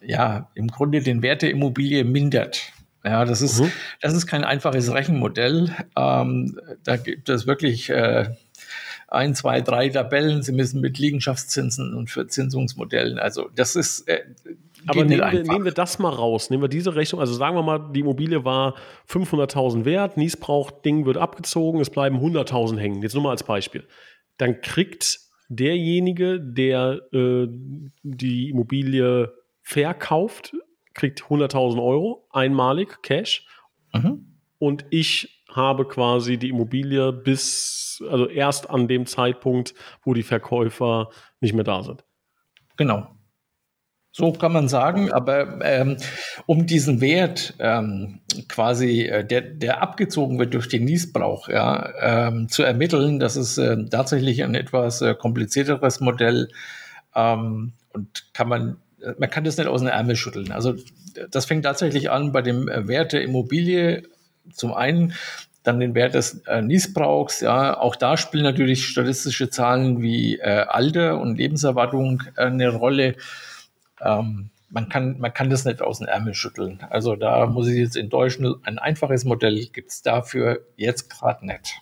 ja 0.00 0.48
im 0.54 0.68
Grunde 0.68 1.00
den 1.00 1.22
Wert 1.22 1.42
der 1.42 1.50
Immobilie 1.50 2.04
mindert. 2.04 2.72
Ja, 3.04 3.24
das 3.24 3.40
ist, 3.40 3.60
mhm. 3.60 3.70
das 4.00 4.14
ist 4.14 4.26
kein 4.26 4.44
einfaches 4.44 4.92
Rechenmodell. 4.92 5.72
Ähm, 5.96 6.58
da 6.82 6.96
gibt 6.96 7.28
es 7.28 7.46
wirklich 7.46 7.88
äh, 7.88 8.30
ein, 9.08 9.34
zwei, 9.34 9.60
drei 9.60 9.88
Tabellen. 9.88 10.42
Sie 10.42 10.52
müssen 10.52 10.80
mit 10.80 10.98
Liegenschaftszinsen 10.98 11.94
und 11.94 12.10
Verzinsungsmodellen. 12.10 13.18
Also 13.18 13.48
das 13.54 13.76
ist. 13.76 14.08
Äh, 14.08 14.22
aber 14.86 15.04
nehmen 15.04 15.32
wir, 15.32 15.42
nehmen 15.42 15.64
wir, 15.64 15.72
das 15.72 15.98
mal 15.98 16.10
raus. 16.10 16.50
Nehmen 16.50 16.62
wir 16.62 16.68
diese 16.68 16.94
Rechnung. 16.94 17.20
Also 17.20 17.34
sagen 17.34 17.56
wir 17.56 17.62
mal, 17.62 17.90
die 17.92 18.00
Immobilie 18.00 18.44
war 18.44 18.74
500.000 19.08 19.84
wert. 19.84 20.16
Niesbrauch-Ding 20.16 21.06
wird 21.06 21.16
abgezogen. 21.16 21.80
Es 21.80 21.90
bleiben 21.90 22.18
100.000 22.18 22.78
hängen. 22.78 23.02
Jetzt 23.02 23.14
nur 23.14 23.22
mal 23.22 23.30
als 23.30 23.42
Beispiel. 23.42 23.84
Dann 24.38 24.60
kriegt 24.60 25.20
derjenige, 25.48 26.40
der 26.40 27.00
äh, 27.12 27.46
die 28.02 28.50
Immobilie 28.50 29.32
verkauft, 29.62 30.54
kriegt 30.94 31.22
100.000 31.22 31.82
Euro 31.82 32.26
einmalig 32.30 33.02
Cash. 33.02 33.46
Mhm. 33.92 34.38
Und 34.58 34.84
ich 34.90 35.35
habe 35.56 35.88
quasi 35.88 36.36
die 36.36 36.50
Immobilie 36.50 37.12
bis, 37.12 38.02
also 38.10 38.28
erst 38.28 38.70
an 38.70 38.86
dem 38.86 39.06
Zeitpunkt, 39.06 39.74
wo 40.02 40.14
die 40.14 40.22
Verkäufer 40.22 41.10
nicht 41.40 41.54
mehr 41.54 41.64
da 41.64 41.82
sind. 41.82 42.04
Genau. 42.76 43.08
So 44.12 44.32
kann 44.32 44.52
man 44.52 44.66
sagen, 44.66 45.12
aber 45.12 45.60
ähm, 45.62 45.98
um 46.46 46.66
diesen 46.66 47.02
Wert 47.02 47.52
ähm, 47.58 48.20
quasi, 48.48 49.02
äh, 49.02 49.22
der, 49.26 49.42
der 49.42 49.82
abgezogen 49.82 50.38
wird 50.38 50.54
durch 50.54 50.70
den 50.70 50.86
Niesbrauch, 50.86 51.50
ja, 51.50 51.92
ähm, 52.00 52.48
zu 52.48 52.62
ermitteln, 52.62 53.18
das 53.18 53.36
ist 53.36 53.58
äh, 53.58 53.76
tatsächlich 53.90 54.42
ein 54.42 54.54
etwas 54.54 55.02
äh, 55.02 55.14
komplizierteres 55.14 56.00
Modell 56.00 56.48
ähm, 57.14 57.74
und 57.92 58.32
kann 58.32 58.48
man, 58.48 58.76
man 59.18 59.28
kann 59.28 59.44
das 59.44 59.58
nicht 59.58 59.66
aus 59.66 59.80
den 59.82 59.90
Ärmel 59.90 60.16
schütteln. 60.16 60.50
Also 60.50 60.76
das 61.30 61.44
fängt 61.44 61.66
tatsächlich 61.66 62.10
an 62.10 62.32
bei 62.32 62.40
dem 62.40 62.68
Wert 62.68 63.12
der 63.12 63.22
Immobilie 63.22 64.02
zum 64.52 64.72
einen, 64.72 65.12
dann 65.66 65.80
den 65.80 65.94
Wert 65.94 66.14
des 66.14 66.42
äh, 66.46 66.62
Niesbrauchs. 66.62 67.40
Ja, 67.40 67.78
auch 67.78 67.96
da 67.96 68.16
spielen 68.16 68.44
natürlich 68.44 68.86
statistische 68.86 69.50
Zahlen 69.50 70.00
wie 70.02 70.38
äh, 70.38 70.66
Alter 70.68 71.20
und 71.20 71.36
Lebenserwartung 71.36 72.22
äh, 72.36 72.46
eine 72.46 72.68
Rolle. 72.68 73.16
Ähm, 74.00 74.50
man 74.68 74.88
kann, 74.88 75.18
man 75.18 75.32
kann 75.32 75.50
das 75.50 75.64
nicht 75.64 75.82
aus 75.82 75.98
dem 75.98 76.08
Ärmel 76.08 76.34
schütteln. 76.34 76.80
Also 76.90 77.16
da 77.16 77.46
muss 77.46 77.68
ich 77.68 77.76
jetzt 77.76 77.96
enttäuschen, 77.96 78.54
ein 78.64 78.78
einfaches 78.78 79.24
Modell 79.24 79.66
gibt 79.66 79.90
es 79.90 80.02
dafür 80.02 80.66
jetzt 80.76 81.08
gerade 81.08 81.46
nicht. 81.46 81.80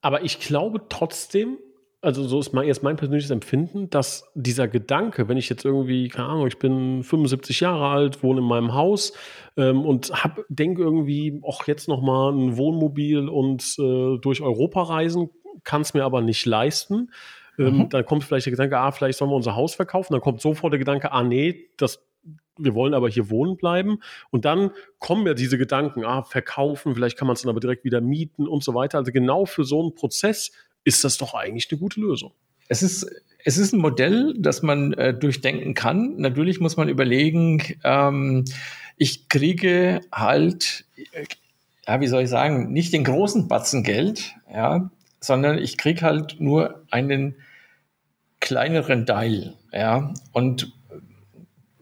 Aber 0.00 0.22
ich 0.22 0.40
glaube 0.40 0.82
trotzdem, 0.88 1.58
also 2.04 2.26
so 2.28 2.38
ist 2.38 2.52
mein, 2.52 2.66
jetzt 2.66 2.82
mein 2.82 2.96
persönliches 2.96 3.30
Empfinden, 3.30 3.88
dass 3.88 4.30
dieser 4.34 4.68
Gedanke, 4.68 5.28
wenn 5.28 5.38
ich 5.38 5.48
jetzt 5.48 5.64
irgendwie, 5.64 6.08
keine 6.08 6.28
Ahnung, 6.28 6.46
ich 6.46 6.58
bin 6.58 7.02
75 7.02 7.60
Jahre 7.60 7.88
alt, 7.88 8.22
wohne 8.22 8.40
in 8.40 8.46
meinem 8.46 8.74
Haus 8.74 9.14
ähm, 9.56 9.84
und 9.84 10.10
hab, 10.12 10.40
denke 10.48 10.82
irgendwie, 10.82 11.40
auch 11.42 11.66
jetzt 11.66 11.88
noch 11.88 12.02
mal 12.02 12.30
ein 12.30 12.56
Wohnmobil 12.58 13.28
und 13.28 13.62
äh, 13.78 14.18
durch 14.18 14.42
Europa 14.42 14.82
reisen, 14.82 15.30
kann 15.64 15.80
es 15.80 15.94
mir 15.94 16.04
aber 16.04 16.20
nicht 16.20 16.44
leisten. 16.44 17.10
Ähm, 17.58 17.78
mhm. 17.78 17.88
Dann 17.88 18.04
kommt 18.04 18.24
vielleicht 18.24 18.46
der 18.46 18.52
Gedanke, 18.52 18.78
ah, 18.78 18.92
vielleicht 18.92 19.18
sollen 19.18 19.30
wir 19.30 19.36
unser 19.36 19.56
Haus 19.56 19.74
verkaufen. 19.74 20.12
Dann 20.12 20.20
kommt 20.20 20.40
sofort 20.40 20.72
der 20.72 20.78
Gedanke, 20.78 21.10
ah, 21.12 21.22
nee, 21.22 21.68
das, 21.78 22.04
wir 22.58 22.74
wollen 22.74 22.94
aber 22.94 23.08
hier 23.08 23.30
wohnen 23.30 23.56
bleiben. 23.56 23.98
Und 24.30 24.44
dann 24.44 24.72
kommen 24.98 25.26
ja 25.26 25.34
diese 25.34 25.56
Gedanken, 25.56 26.04
ah, 26.04 26.22
verkaufen, 26.22 26.94
vielleicht 26.94 27.16
kann 27.16 27.26
man 27.26 27.34
es 27.34 27.42
dann 27.42 27.50
aber 27.50 27.60
direkt 27.60 27.84
wieder 27.84 28.00
mieten 28.00 28.46
und 28.46 28.62
so 28.62 28.74
weiter. 28.74 28.98
Also 28.98 29.10
genau 29.12 29.46
für 29.46 29.64
so 29.64 29.80
einen 29.80 29.94
Prozess 29.94 30.52
ist 30.84 31.04
das 31.04 31.16
doch 31.16 31.34
eigentlich 31.34 31.68
eine 31.70 31.78
gute 31.78 32.00
Lösung. 32.00 32.32
Es 32.68 32.82
ist, 32.82 33.06
es 33.44 33.58
ist 33.58 33.72
ein 33.72 33.80
Modell, 33.80 34.34
das 34.38 34.62
man 34.62 34.92
äh, 34.94 35.12
durchdenken 35.12 35.74
kann. 35.74 36.16
Natürlich 36.16 36.60
muss 36.60 36.76
man 36.76 36.88
überlegen, 36.88 37.62
ähm, 37.84 38.44
ich 38.96 39.28
kriege 39.28 40.00
halt, 40.12 40.84
äh, 41.12 41.24
ja, 41.86 42.00
wie 42.00 42.06
soll 42.06 42.22
ich 42.22 42.30
sagen, 42.30 42.72
nicht 42.72 42.92
den 42.92 43.04
großen 43.04 43.48
Batzen 43.48 43.82
Geld, 43.82 44.34
ja, 44.52 44.90
sondern 45.20 45.58
ich 45.58 45.76
kriege 45.76 46.02
halt 46.02 46.40
nur 46.40 46.84
einen 46.90 47.36
kleineren 48.40 49.06
Teil, 49.06 49.54
ja. 49.72 50.12
Und 50.32 50.72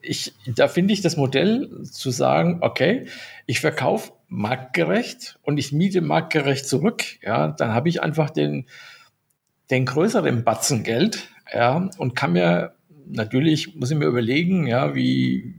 ich, 0.01 0.33
da 0.47 0.69
finde 0.69 0.95
ich 0.95 1.01
das 1.01 1.17
Modell 1.17 1.85
zu 1.85 2.11
sagen, 2.11 2.59
okay, 2.61 3.07
ich 3.47 3.61
verkaufe 3.61 4.12
marktgerecht 4.33 5.38
und 5.42 5.59
ich 5.59 5.73
miete 5.73 6.01
marktgerecht 6.01 6.66
zurück, 6.66 7.05
ja, 7.23 7.49
dann 7.49 7.75
habe 7.75 7.90
ich 7.90 8.03
einfach 8.03 8.31
den, 8.31 8.66
den 9.71 9.85
größeren 9.85 10.42
Batzen 10.42 10.83
Geld, 10.83 11.29
ja, 11.53 11.90
und 11.99 12.16
kann 12.16 12.33
mir 12.33 12.75
natürlich, 13.07 13.77
muss 13.77 13.90
ich 13.90 13.99
mir 13.99 14.07
überlegen, 14.07 14.66
ja, 14.66 14.95
wie, 14.95 15.55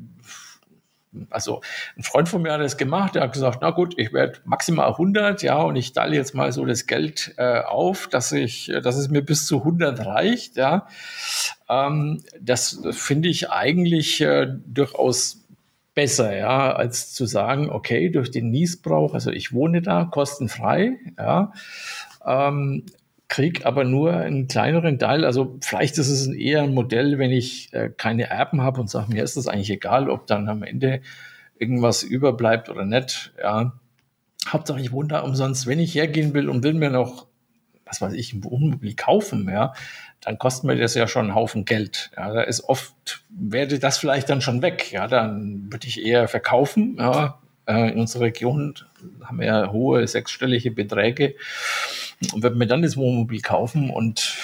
also 1.29 1.61
ein 1.95 2.01
Freund 2.01 2.27
von 2.27 2.41
mir 2.41 2.51
hat 2.51 2.61
das 2.61 2.77
gemacht, 2.77 3.13
der 3.13 3.21
hat 3.21 3.33
gesagt, 3.33 3.59
na 3.61 3.69
gut, 3.69 3.93
ich 3.97 4.11
werde 4.11 4.39
maximal 4.43 4.89
100, 4.89 5.43
ja, 5.43 5.61
und 5.61 5.75
ich 5.75 5.93
teile 5.93 6.15
jetzt 6.15 6.33
mal 6.33 6.51
so 6.51 6.65
das 6.65 6.87
Geld 6.87 7.35
äh, 7.37 7.59
auf, 7.59 8.07
dass 8.07 8.31
ich, 8.31 8.71
dass 8.81 8.97
es 8.97 9.09
mir 9.09 9.21
bis 9.21 9.45
zu 9.45 9.59
100 9.59 10.03
reicht, 10.03 10.57
ja. 10.57 10.87
Ähm, 11.69 12.23
das 12.41 12.81
finde 12.89 13.29
ich 13.29 13.51
eigentlich 13.51 14.19
äh, 14.21 14.47
durchaus 14.65 15.42
besser, 15.93 16.35
ja, 16.35 16.73
als 16.73 17.13
zu 17.13 17.25
sagen, 17.25 17.69
okay, 17.69 18.09
durch 18.09 18.31
den 18.31 18.49
Niesbrauch, 18.49 19.13
also 19.13 19.31
ich 19.31 19.53
wohne 19.53 19.81
da 19.81 20.05
kostenfrei, 20.05 20.97
ja, 21.17 21.53
ähm, 22.25 22.85
kriege 23.27 23.65
aber 23.65 23.83
nur 23.83 24.13
einen 24.13 24.47
kleineren 24.47 24.99
Teil. 24.99 25.25
Also 25.25 25.57
vielleicht 25.61 25.97
ist 25.97 26.09
es 26.09 26.27
eher 26.27 26.61
ein 26.61 26.73
Modell, 26.73 27.17
wenn 27.17 27.31
ich 27.31 27.73
äh, 27.73 27.89
keine 27.89 28.29
Erben 28.29 28.61
habe 28.61 28.79
und 28.79 28.89
sage, 28.89 29.11
mir 29.11 29.23
ist 29.23 29.37
das 29.37 29.47
eigentlich 29.47 29.71
egal, 29.71 30.09
ob 30.09 30.27
dann 30.27 30.47
am 30.49 30.61
Ende 30.61 31.01
irgendwas 31.57 32.03
überbleibt 32.03 32.69
oder 32.69 32.85
nicht. 32.85 33.33
Ja. 33.41 33.73
Hauptsache, 34.47 34.81
ich 34.81 34.91
wohne 34.91 35.07
da 35.07 35.19
umsonst. 35.21 35.65
Wenn 35.65 35.79
ich 35.79 35.95
hergehen 35.95 36.33
will 36.33 36.49
und 36.49 36.63
will 36.63 36.73
mir 36.73 36.89
noch, 36.89 37.27
was 38.01 38.01
weiß 38.01 38.13
ich, 38.13 38.33
ein 38.33 38.43
Wohnmobil 38.43 38.95
kaufen, 38.95 39.47
ja, 39.49 39.73
dann 40.21 40.37
kostet 40.37 40.65
mir 40.65 40.75
das 40.75 40.95
ja 40.95 41.07
schon 41.07 41.25
einen 41.25 41.35
Haufen 41.35 41.65
Geld. 41.65 42.11
Ja, 42.17 42.33
da 42.33 42.41
ist 42.41 42.63
oft, 42.63 43.21
werde 43.29 43.79
das 43.79 43.97
vielleicht 43.97 44.29
dann 44.29 44.41
schon 44.41 44.61
weg. 44.61 44.91
Ja, 44.91 45.07
dann 45.07 45.71
würde 45.71 45.87
ich 45.87 46.03
eher 46.03 46.27
verkaufen. 46.27 46.95
Ja, 46.97 47.39
äh, 47.67 47.91
in 47.91 47.99
unserer 47.99 48.23
Region 48.23 48.75
haben 49.23 49.39
wir 49.39 49.47
ja 49.47 49.71
hohe 49.71 50.07
sechsstellige 50.07 50.71
Beträge 50.71 51.35
und 52.33 52.41
würde 52.41 52.55
mir 52.55 52.67
dann 52.67 52.81
das 52.81 52.97
Wohnmobil 52.97 53.41
kaufen 53.41 53.89
und 53.89 54.37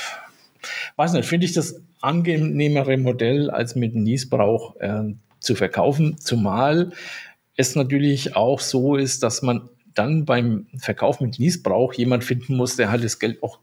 weiß 0.98 1.14
nicht, 1.14 1.28
finde 1.28 1.46
ich 1.46 1.54
das 1.54 1.82
angenehmere 2.02 2.98
Modell, 2.98 3.50
als 3.50 3.76
mit 3.76 3.96
Niesbrauch 3.96 4.76
äh, 4.80 5.14
zu 5.40 5.56
verkaufen, 5.56 6.18
zumal 6.20 6.92
es 7.56 7.76
natürlich 7.76 8.38
auch 8.38 8.62
so 8.62 8.96
ist, 8.96 9.22
dass 9.24 9.42
man 9.42 9.70
dann 10.00 10.26
beim 10.26 10.68
Verkauf 10.78 11.20
mit 11.20 11.40
Niesbrauch 11.40 11.94
jemand 11.94 12.24
finden 12.24 12.56
muss, 12.56 12.76
der 12.78 12.90
halt 12.90 13.04
das 13.04 13.20
Geld 13.20 13.44
auch 13.44 13.60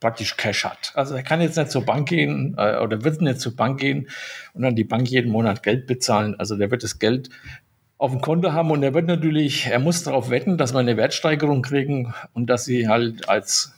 praktisch 0.00 0.36
Cash 0.36 0.64
hat. 0.64 0.92
Also 0.94 1.14
er 1.14 1.22
kann 1.22 1.40
jetzt 1.40 1.56
nicht 1.56 1.70
zur 1.70 1.84
Bank 1.84 2.08
gehen 2.08 2.54
äh, 2.58 2.78
oder 2.78 3.04
wird 3.04 3.20
nicht 3.20 3.40
zur 3.40 3.54
Bank 3.54 3.78
gehen 3.78 4.08
und 4.54 4.62
dann 4.62 4.74
die 4.74 4.84
Bank 4.84 5.08
jeden 5.08 5.30
Monat 5.30 5.62
Geld 5.62 5.86
bezahlen. 5.86 6.34
Also 6.38 6.56
der 6.56 6.70
wird 6.70 6.82
das 6.82 6.98
Geld 6.98 7.30
auf 7.98 8.10
dem 8.10 8.22
Konto 8.22 8.52
haben 8.52 8.70
und 8.70 8.82
er 8.82 8.94
wird 8.94 9.06
natürlich, 9.06 9.66
er 9.66 9.78
muss 9.78 10.02
darauf 10.02 10.30
wetten, 10.30 10.56
dass 10.56 10.72
wir 10.72 10.80
eine 10.80 10.96
Wertsteigerung 10.96 11.60
kriegen 11.60 12.14
und 12.32 12.48
dass 12.48 12.64
sie 12.64 12.88
halt 12.88 13.28
als, 13.28 13.74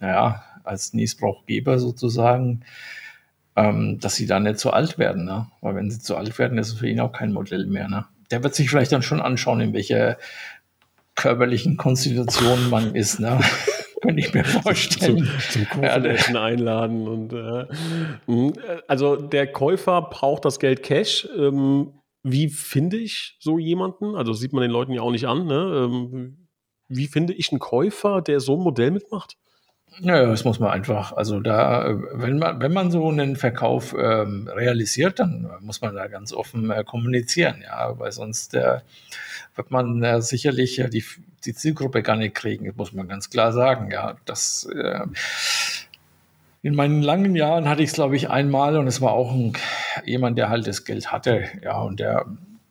naja, 0.00 0.44
als 0.64 0.92
Niesbrauchgeber 0.92 1.78
sozusagen, 1.78 2.60
ähm, 3.56 3.98
dass 4.00 4.16
sie 4.16 4.26
da 4.26 4.38
nicht 4.38 4.58
zu 4.58 4.70
alt 4.70 4.98
werden. 4.98 5.24
Ne? 5.24 5.46
Weil 5.62 5.76
wenn 5.76 5.90
sie 5.90 5.98
zu 5.98 6.14
alt 6.14 6.38
werden, 6.38 6.58
ist 6.58 6.68
es 6.68 6.78
für 6.78 6.88
ihn 6.88 7.00
auch 7.00 7.12
kein 7.12 7.32
Modell 7.32 7.64
mehr. 7.64 7.88
Ne? 7.88 8.04
Der 8.30 8.44
wird 8.44 8.54
sich 8.54 8.68
vielleicht 8.68 8.92
dann 8.92 9.02
schon 9.02 9.22
anschauen, 9.22 9.60
in 9.60 9.72
welcher 9.72 10.18
körperlichen 11.18 11.76
Konstitution 11.76 12.70
man 12.70 12.94
ist. 12.94 13.20
Ne? 13.20 13.38
Könnte 14.00 14.20
ich 14.20 14.32
mir 14.32 14.44
vorstellen. 14.44 15.28
Zum, 15.50 15.64
zum 15.64 15.68
Kuchenessen 15.68 16.34
ja, 16.36 16.44
einladen. 16.44 17.08
Und, 17.08 17.32
äh, 17.32 17.66
hm, 18.26 18.52
also 18.86 19.16
der 19.16 19.48
Käufer 19.48 20.02
braucht 20.02 20.44
das 20.44 20.60
Geld 20.60 20.82
Cash. 20.82 21.28
Ähm, 21.36 21.92
wie 22.22 22.48
finde 22.48 22.96
ich 22.96 23.36
so 23.40 23.58
jemanden? 23.58 24.14
Also 24.14 24.32
sieht 24.32 24.52
man 24.52 24.62
den 24.62 24.70
Leuten 24.70 24.92
ja 24.92 25.02
auch 25.02 25.10
nicht 25.10 25.26
an. 25.26 25.46
Ne? 25.46 25.88
Ähm, 25.90 26.48
wie 26.86 27.08
finde 27.08 27.32
ich 27.32 27.50
einen 27.50 27.58
Käufer, 27.58 28.22
der 28.22 28.38
so 28.38 28.56
ein 28.56 28.62
Modell 28.62 28.92
mitmacht? 28.92 29.36
Naja, 30.00 30.26
das 30.26 30.44
muss 30.44 30.60
man 30.60 30.70
einfach, 30.70 31.12
also 31.12 31.40
da, 31.40 31.98
wenn 32.12 32.38
man, 32.38 32.60
wenn 32.60 32.72
man 32.72 32.90
so 32.90 33.08
einen 33.08 33.36
Verkauf 33.36 33.94
ähm, 33.98 34.48
realisiert, 34.48 35.18
dann 35.18 35.50
muss 35.60 35.80
man 35.80 35.94
da 35.94 36.06
ganz 36.06 36.32
offen 36.32 36.70
äh, 36.70 36.84
kommunizieren, 36.84 37.62
ja, 37.62 37.98
weil 37.98 38.12
sonst 38.12 38.54
äh, 38.54 38.78
wird 39.56 39.70
man 39.72 40.02
äh, 40.02 40.22
sicherlich 40.22 40.82
die, 40.92 41.04
die 41.44 41.54
Zielgruppe 41.54 42.02
gar 42.02 42.16
nicht 42.16 42.36
kriegen, 42.36 42.72
muss 42.76 42.92
man 42.92 43.08
ganz 43.08 43.28
klar 43.28 43.52
sagen, 43.52 43.90
ja. 43.90 44.16
Das 44.24 44.68
äh, 44.72 45.00
in 46.62 46.74
meinen 46.74 47.02
langen 47.02 47.34
Jahren 47.34 47.68
hatte 47.68 47.82
ich 47.82 47.90
es, 47.90 47.94
glaube 47.94 48.14
ich, 48.16 48.30
einmal 48.30 48.76
und 48.76 48.86
es 48.86 49.00
war 49.00 49.12
auch 49.12 49.32
ein, 49.32 49.52
jemand, 50.04 50.38
der 50.38 50.48
halt 50.48 50.66
das 50.66 50.84
Geld 50.84 51.10
hatte, 51.10 51.44
ja, 51.62 51.80
und 51.80 51.98
der 51.98 52.26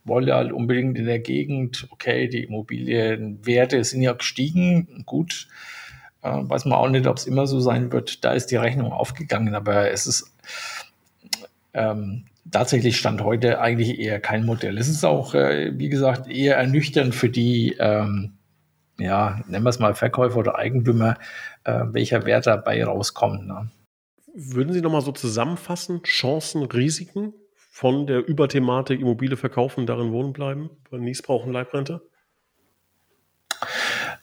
wollte 0.05 0.33
halt 0.33 0.53
unbedingt 0.53 0.97
in 0.97 1.05
der 1.05 1.19
Gegend, 1.19 1.87
okay, 1.91 2.29
die 2.29 2.43
Immobilienwerte 2.43 3.83
sind 3.83 4.01
ja 4.01 4.13
gestiegen, 4.13 5.03
gut, 5.05 5.47
äh, 6.21 6.29
weiß 6.31 6.65
man 6.65 6.77
auch 6.77 6.89
nicht, 6.89 7.07
ob 7.07 7.17
es 7.17 7.27
immer 7.27 7.47
so 7.47 7.59
sein 7.59 7.91
wird. 7.91 8.23
Da 8.23 8.33
ist 8.33 8.47
die 8.47 8.55
Rechnung 8.55 8.91
aufgegangen, 8.91 9.55
aber 9.55 9.91
es 9.91 10.07
ist 10.07 10.33
ähm, 11.73 12.25
tatsächlich 12.51 12.97
Stand 12.97 13.21
heute 13.21 13.59
eigentlich 13.59 13.99
eher 13.99 14.19
kein 14.19 14.45
Modell. 14.45 14.77
Es 14.77 14.87
ist 14.87 15.03
auch, 15.03 15.33
äh, 15.33 15.77
wie 15.77 15.89
gesagt, 15.89 16.27
eher 16.29 16.57
ernüchternd 16.57 17.13
für 17.13 17.29
die, 17.29 17.75
ähm, 17.79 18.33
ja, 18.97 19.41
nennen 19.47 19.63
wir 19.63 19.69
es 19.69 19.79
mal 19.79 19.93
Verkäufer 19.93 20.37
oder 20.37 20.55
Eigentümer, 20.55 21.17
äh, 21.63 21.83
welcher 21.91 22.25
Wert 22.25 22.47
dabei 22.47 22.83
rauskommt. 22.83 23.47
Ne? 23.47 23.69
Würden 24.33 24.73
Sie 24.73 24.81
nochmal 24.81 25.01
so 25.01 25.11
zusammenfassen, 25.11 26.03
Chancen, 26.03 26.63
Risiken 26.63 27.33
von 27.53 28.07
der 28.07 28.27
Überthematik 28.27 28.99
Immobilie 28.99 29.37
verkaufen, 29.37 29.85
darin 29.85 30.11
wohnen 30.11 30.33
bleiben, 30.33 30.69
bei 30.89 30.97
Niesbrauch 30.97 31.45
und 31.45 31.53
Leibrente? 31.53 32.01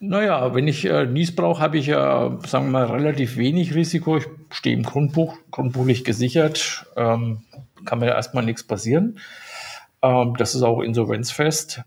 Naja, 0.00 0.54
wenn 0.54 0.68
ich 0.68 0.84
äh, 0.84 1.06
Nies 1.06 1.34
brauche, 1.34 1.62
habe 1.62 1.78
ich 1.78 1.86
ja, 1.86 2.38
sagen 2.46 2.66
wir 2.66 2.86
mal, 2.86 2.86
relativ 2.86 3.36
wenig 3.36 3.74
Risiko. 3.74 4.16
Ich 4.16 4.26
stehe 4.50 4.76
im 4.76 4.82
Grundbuch, 4.82 5.36
grundbuchlich 5.50 6.04
gesichert. 6.04 6.86
Ähm, 6.96 7.42
kann 7.84 7.98
mir 7.98 8.06
erstmal 8.06 8.44
nichts 8.44 8.62
passieren. 8.62 9.18
Ähm, 10.02 10.34
das 10.36 10.54
ist 10.54 10.62
auch 10.62 10.80
insolvenzfest. 10.80 11.82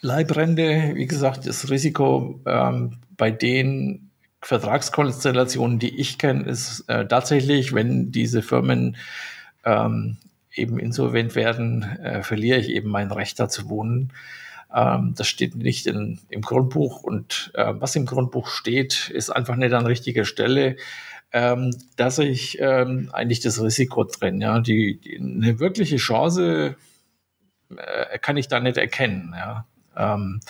Leibrente, 0.00 0.92
wie 0.94 1.06
gesagt, 1.06 1.46
das 1.46 1.70
Risiko 1.70 2.40
ähm, 2.46 2.98
bei 3.16 3.30
den 3.30 4.10
Vertragskonstellationen, 4.42 5.78
die 5.78 6.00
ich 6.00 6.18
kenne, 6.18 6.44
ist 6.44 6.84
äh, 6.88 7.06
tatsächlich, 7.06 7.74
wenn 7.74 8.10
diese 8.10 8.40
Firmen 8.40 8.96
ähm, 9.64 10.16
eben 10.54 10.78
insolvent 10.78 11.34
werden, 11.34 11.82
äh, 11.82 12.22
verliere 12.22 12.58
ich 12.58 12.70
eben 12.70 12.88
mein 12.88 13.12
Recht 13.12 13.38
da 13.38 13.48
zu 13.48 13.68
wohnen. 13.68 14.12
Ähm, 14.74 15.14
das 15.16 15.28
steht 15.28 15.56
nicht 15.56 15.86
in, 15.86 16.20
im 16.28 16.42
Grundbuch 16.42 17.02
und 17.02 17.50
äh, 17.54 17.74
was 17.76 17.96
im 17.96 18.06
Grundbuch 18.06 18.48
steht, 18.48 19.10
ist 19.10 19.30
einfach 19.30 19.56
nicht 19.56 19.72
an 19.72 19.86
richtiger 19.86 20.24
Stelle. 20.24 20.76
Ähm, 21.32 21.72
dass 21.96 22.18
ich 22.18 22.58
ähm, 22.60 23.08
eigentlich 23.12 23.38
das 23.38 23.62
Risiko 23.62 24.02
drin, 24.02 24.40
ja, 24.40 24.58
die, 24.58 24.98
die 25.00 25.16
eine 25.16 25.60
wirkliche 25.60 25.96
Chance 25.96 26.74
äh, 27.76 28.18
kann 28.18 28.36
ich 28.36 28.48
da 28.48 28.58
nicht 28.58 28.76
erkennen, 28.76 29.32
ja. 29.36 29.64
Ähm, 29.96 30.40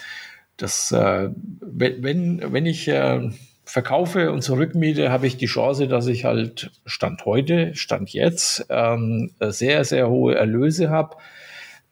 das, 0.57 0.93
äh, 0.93 1.31
wenn, 1.61 2.53
wenn 2.53 2.67
ich 2.67 2.89
äh, 2.89 3.31
verkaufe 3.65 4.33
und 4.33 4.43
zurückmiete, 4.43 5.11
habe 5.11 5.27
ich 5.27 5.37
die 5.37 5.47
Chance, 5.47 5.87
dass 5.87 6.07
ich 6.07 6.25
halt 6.25 6.71
Stand 6.85 7.25
heute, 7.25 7.75
Stand 7.75 8.11
jetzt, 8.11 8.67
ähm, 8.69 9.31
sehr, 9.41 9.85
sehr 9.85 10.09
hohe 10.09 10.35
Erlöse 10.35 10.91
habe. 10.91 11.17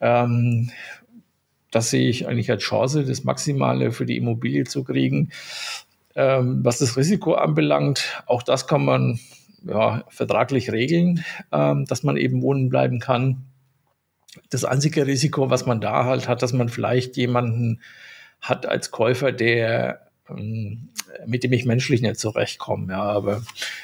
Ähm, 0.01 0.71
das 1.71 1.91
sehe 1.91 2.09
ich 2.09 2.27
eigentlich 2.27 2.51
als 2.51 2.63
Chance, 2.63 3.05
das 3.05 3.25
Maximale 3.25 3.93
für 3.93 4.07
die 4.07 4.17
Immobilie 4.17 4.65
zu 4.65 4.85
kriegen. 4.85 5.31
Ähm, 6.15 6.65
was 6.65 6.79
das 6.79 6.97
Risiko 6.97 7.35
anbelangt, 7.35 8.23
auch 8.27 8.43
das 8.43 8.67
kann 8.67 8.85
man 8.85 9.21
ja, 9.65 10.05
vertraglich 10.09 10.73
regeln, 10.73 11.25
ähm, 11.53 11.85
dass 11.85 12.03
man 12.03 12.17
eben 12.17 12.43
wohnen 12.43 12.69
bleiben 12.69 12.99
kann. 12.99 13.45
Das 14.51 14.65
einzige 14.65 15.07
Risiko, 15.07 15.51
was 15.51 15.67
man 15.67 15.81
da 15.81 16.05
halt 16.05 16.29
hat, 16.29 16.43
dass 16.43 16.53
man 16.53 16.69
vielleicht 16.69 17.17
jemanden 17.17 17.81
hat 18.41 18.67
als 18.67 18.91
Käufer, 18.91 19.33
der 19.33 20.08
mit 21.27 21.45
dem 21.45 21.53
ich 21.53 21.65
menschlich 21.65 22.03
nicht 22.03 22.19
zurechtkomme. 22.19 22.93
Ja, 22.93 23.03
aber 23.03 23.43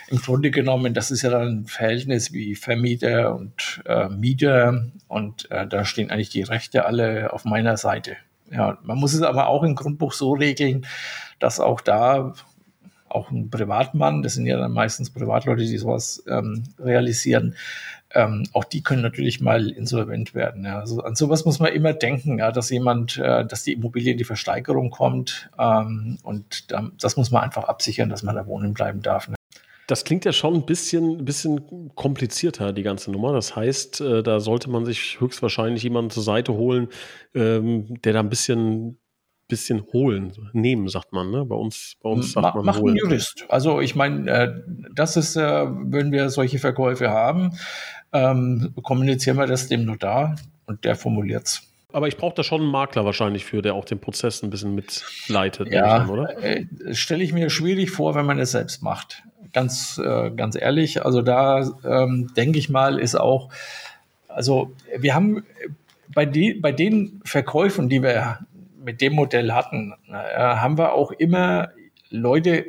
im 0.09 0.19
Grunde 0.19 0.51
genommen, 0.51 0.95
das 0.95 1.11
ist 1.11 1.23
ja 1.23 1.31
dann 1.31 1.61
ein 1.61 1.67
Verhältnis 1.67 2.33
wie 2.33 2.55
Vermieter 2.55 3.35
und 3.35 3.83
äh, 3.87 4.09
Mieter 4.09 4.87
und 5.09 5.51
äh, 5.51 5.67
da 5.67 5.85
stehen 5.85 6.11
eigentlich 6.11 6.31
die 6.31 6.43
Rechte 6.43 6.87
alle 6.87 7.33
auf 7.33 7.45
meiner 7.45 7.77
Seite. 7.77 8.17
Ja, 8.51 8.79
man 8.83 8.99
muss 8.99 9.15
es 9.15 9.23
aber 9.23 9.49
auch 9.49 9.63
im 9.63 9.75
Grundbuch 9.75 10.13
so 10.13 10.33
regeln, 10.33 10.87
dass 11.39 11.61
auch 11.61 11.81
da 11.81 12.35
auch 13.09 13.31
ein 13.31 13.49
Privatmann, 13.49 14.23
das 14.23 14.35
sind 14.35 14.47
ja 14.47 14.59
dann 14.59 14.73
meistens 14.73 15.11
Privatleute, 15.11 15.63
die 15.63 15.79
sowas 15.79 16.23
ähm, 16.29 16.65
realisieren, 16.79 17.55
ähm, 18.15 18.45
auch 18.53 18.65
die 18.65 18.83
können 18.83 19.03
natürlich 19.03 19.41
mal 19.41 19.69
insolvent 19.69 20.35
werden. 20.35 20.65
Ja. 20.65 20.79
Also 20.79 21.03
an 21.03 21.15
sowas 21.15 21.45
muss 21.45 21.59
man 21.59 21.73
immer 21.73 21.93
denken, 21.93 22.39
ja, 22.39 22.53
dass 22.53 22.71
jemand, 22.71 23.19
äh, 23.19 23.45
dass 23.45 23.65
die 23.65 23.73
Immobilie 23.73 24.13
in 24.13 24.19
die 24.19 24.25
Versteigerung 24.25 24.91
kommt 24.91 25.51
ähm, 25.59 26.19
und 26.23 26.67
ähm, 26.73 26.93
das 27.01 27.17
muss 27.17 27.31
man 27.31 27.43
einfach 27.43 27.65
absichern, 27.65 28.09
dass 28.09 28.23
man 28.23 28.37
da 28.37 28.47
wohnen 28.47 28.73
bleiben 28.73 29.03
darf. 29.03 29.29
Ne. 29.29 29.35
Das 29.87 30.05
klingt 30.05 30.25
ja 30.25 30.33
schon 30.33 30.55
ein 30.55 30.65
bisschen, 30.65 31.25
bisschen 31.25 31.91
komplizierter, 31.95 32.73
die 32.73 32.83
ganze 32.83 33.11
Nummer. 33.11 33.33
Das 33.33 33.55
heißt, 33.55 34.01
äh, 34.01 34.23
da 34.23 34.41
sollte 34.41 34.71
man 34.71 34.87
sich 34.87 35.21
höchstwahrscheinlich 35.21 35.83
jemanden 35.83 36.11
zur 36.11 36.23
Seite 36.23 36.55
holen, 36.55 36.89
ähm, 37.35 38.01
der 38.03 38.15
da 38.15 38.21
ein 38.21 38.31
bisschen 38.31 38.99
bisschen 39.49 39.85
holen, 39.93 40.33
nehmen, 40.53 40.89
sagt 40.89 41.13
man. 41.13 41.31
Ne? 41.31 41.45
Bei 41.45 41.55
uns, 41.55 41.97
bei 42.03 42.09
uns 42.09 42.33
sagt 42.33 42.45
Ma 42.45 42.55
man 42.55 42.65
macht 42.65 42.81
holen. 42.81 42.95
Ein 42.95 42.99
Jurist. 42.99 43.45
Also 43.49 43.81
ich 43.81 43.95
meine, 43.95 44.31
äh, 44.31 44.53
das 44.95 45.17
ist, 45.17 45.37
äh, 45.37 45.67
wenn 45.67 46.13
wir 46.13 46.31
solche 46.31 46.59
Verkäufe 46.59 47.11
haben, 47.11 47.53
ähm, 48.15 48.73
kommunizieren 48.83 49.37
wir 49.37 49.47
das 49.47 49.69
dem 49.69 49.85
Notar 49.85 50.37
und 50.67 50.85
der 50.85 50.97
formuliert 50.97 51.47
es. 51.47 51.63
Aber 51.93 52.09
ich 52.09 52.17
brauche 52.17 52.35
da 52.35 52.43
schon 52.43 52.63
einen 52.63 52.71
Makler 52.71 53.05
wahrscheinlich 53.05 53.45
für, 53.45 53.63
der 53.63 53.75
auch 53.75 53.85
den 53.85 54.01
Prozess 54.01 54.43
ein 54.43 54.51
bisschen 54.51 54.75
mitleitet, 54.75 55.73
ja, 55.73 55.99
an, 55.99 56.11
oder? 56.11 56.43
Äh, 56.43 56.67
Stelle 56.93 57.23
ich 57.23 57.33
mir 57.33 57.51
schwierig 57.51 57.91
vor, 57.91 58.15
wenn 58.15 58.27
man 58.27 58.39
es 58.39 58.53
selbst 58.53 58.83
macht. 58.83 59.23
Ganz, 59.53 60.01
äh, 60.05 60.31
ganz 60.31 60.57
ehrlich. 60.57 61.05
Also 61.05 61.23
da 61.23 61.71
ähm, 61.85 62.33
denke 62.37 62.59
ich 62.59 62.69
mal, 62.69 62.99
ist 62.99 63.15
auch, 63.15 63.51
also 64.27 64.73
wir 64.97 65.15
haben 65.15 65.45
bei, 66.13 66.27
die, 66.27 66.55
bei 66.55 66.73
den 66.73 67.21
Verkäufen, 67.25 67.89
die 67.89 68.03
wir 68.03 68.41
mit 68.85 69.01
dem 69.01 69.13
Modell 69.13 69.53
hatten, 69.53 69.95
äh, 70.09 70.15
haben 70.15 70.77
wir 70.79 70.95
auch 70.95 71.13
immer 71.13 71.71
Leute 72.11 72.65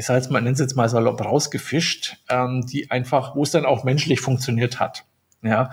ich 0.00 0.06
sage 0.06 0.18
jetzt 0.18 0.30
mal, 0.30 0.40
nenne 0.40 0.54
es 0.54 0.60
jetzt 0.60 0.76
mal 0.76 0.88
salopp 0.88 1.22
rausgefischt, 1.22 2.16
ähm, 2.30 2.64
die 2.64 2.90
einfach, 2.90 3.36
wo 3.36 3.42
es 3.42 3.50
dann 3.50 3.66
auch 3.66 3.84
menschlich 3.84 4.22
funktioniert 4.22 4.80
hat. 4.80 5.04
Ja, 5.42 5.72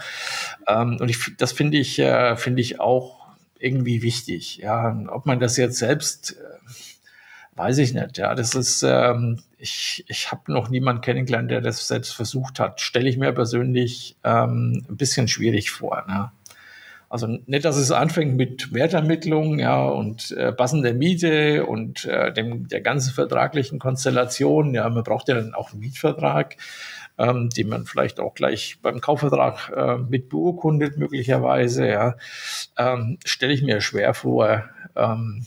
ähm, 0.67 0.97
und 0.99 1.07
ich, 1.07 1.37
das 1.37 1.53
finde 1.53 1.77
ich, 1.77 1.97
äh, 1.97 2.35
finde 2.35 2.61
ich 2.61 2.81
auch 2.81 3.25
irgendwie 3.57 4.01
wichtig. 4.01 4.57
Ja, 4.57 5.01
ob 5.07 5.25
man 5.25 5.39
das 5.39 5.55
jetzt 5.55 5.77
selbst, 5.77 6.33
äh, 6.33 7.57
weiß 7.57 7.77
ich 7.77 7.93
nicht. 7.93 8.17
Ja, 8.17 8.35
das 8.35 8.53
ist, 8.53 8.83
ähm, 8.83 9.39
ich, 9.57 10.03
ich 10.09 10.29
habe 10.29 10.51
noch 10.51 10.67
niemanden 10.67 11.01
kennengelernt, 11.01 11.49
der 11.49 11.61
das 11.61 11.87
selbst 11.87 12.13
versucht 12.13 12.59
hat. 12.59 12.81
Stelle 12.81 13.07
ich 13.07 13.15
mir 13.15 13.31
persönlich 13.31 14.17
ähm, 14.25 14.85
ein 14.89 14.97
bisschen 14.97 15.29
schwierig 15.29 15.71
vor. 15.71 16.03
Ne? 16.05 16.33
Also 17.09 17.27
nicht, 17.27 17.63
dass 17.63 17.77
es 17.77 17.91
anfängt 17.91 18.35
mit 18.35 18.73
Wertermittlung, 18.73 19.59
ja, 19.59 19.85
und 19.85 20.31
äh, 20.31 20.51
passender 20.51 20.93
Miete 20.93 21.65
und 21.65 22.03
äh, 22.05 22.33
dem, 22.33 22.67
der 22.67 22.81
ganzen 22.81 23.13
vertraglichen 23.13 23.79
Konstellation. 23.79 24.73
Ja, 24.73 24.89
man 24.89 25.03
braucht 25.03 25.29
ja 25.29 25.35
dann 25.35 25.53
auch 25.53 25.71
einen 25.71 25.79
Mietvertrag, 25.79 26.57
ähm, 27.17 27.49
den 27.49 27.69
man 27.69 27.85
vielleicht 27.85 28.19
auch 28.19 28.33
gleich 28.35 28.79
beim 28.81 28.99
Kaufvertrag 28.99 29.71
äh, 29.75 29.97
mit 29.97 30.27
beurkundet, 30.27 30.97
möglicherweise, 30.97 31.87
ja. 31.87 32.15
Ähm, 32.77 33.17
Stelle 33.23 33.53
ich 33.53 33.63
mir 33.63 33.79
schwer 33.79 34.13
vor, 34.13 34.65
ähm, 34.95 35.45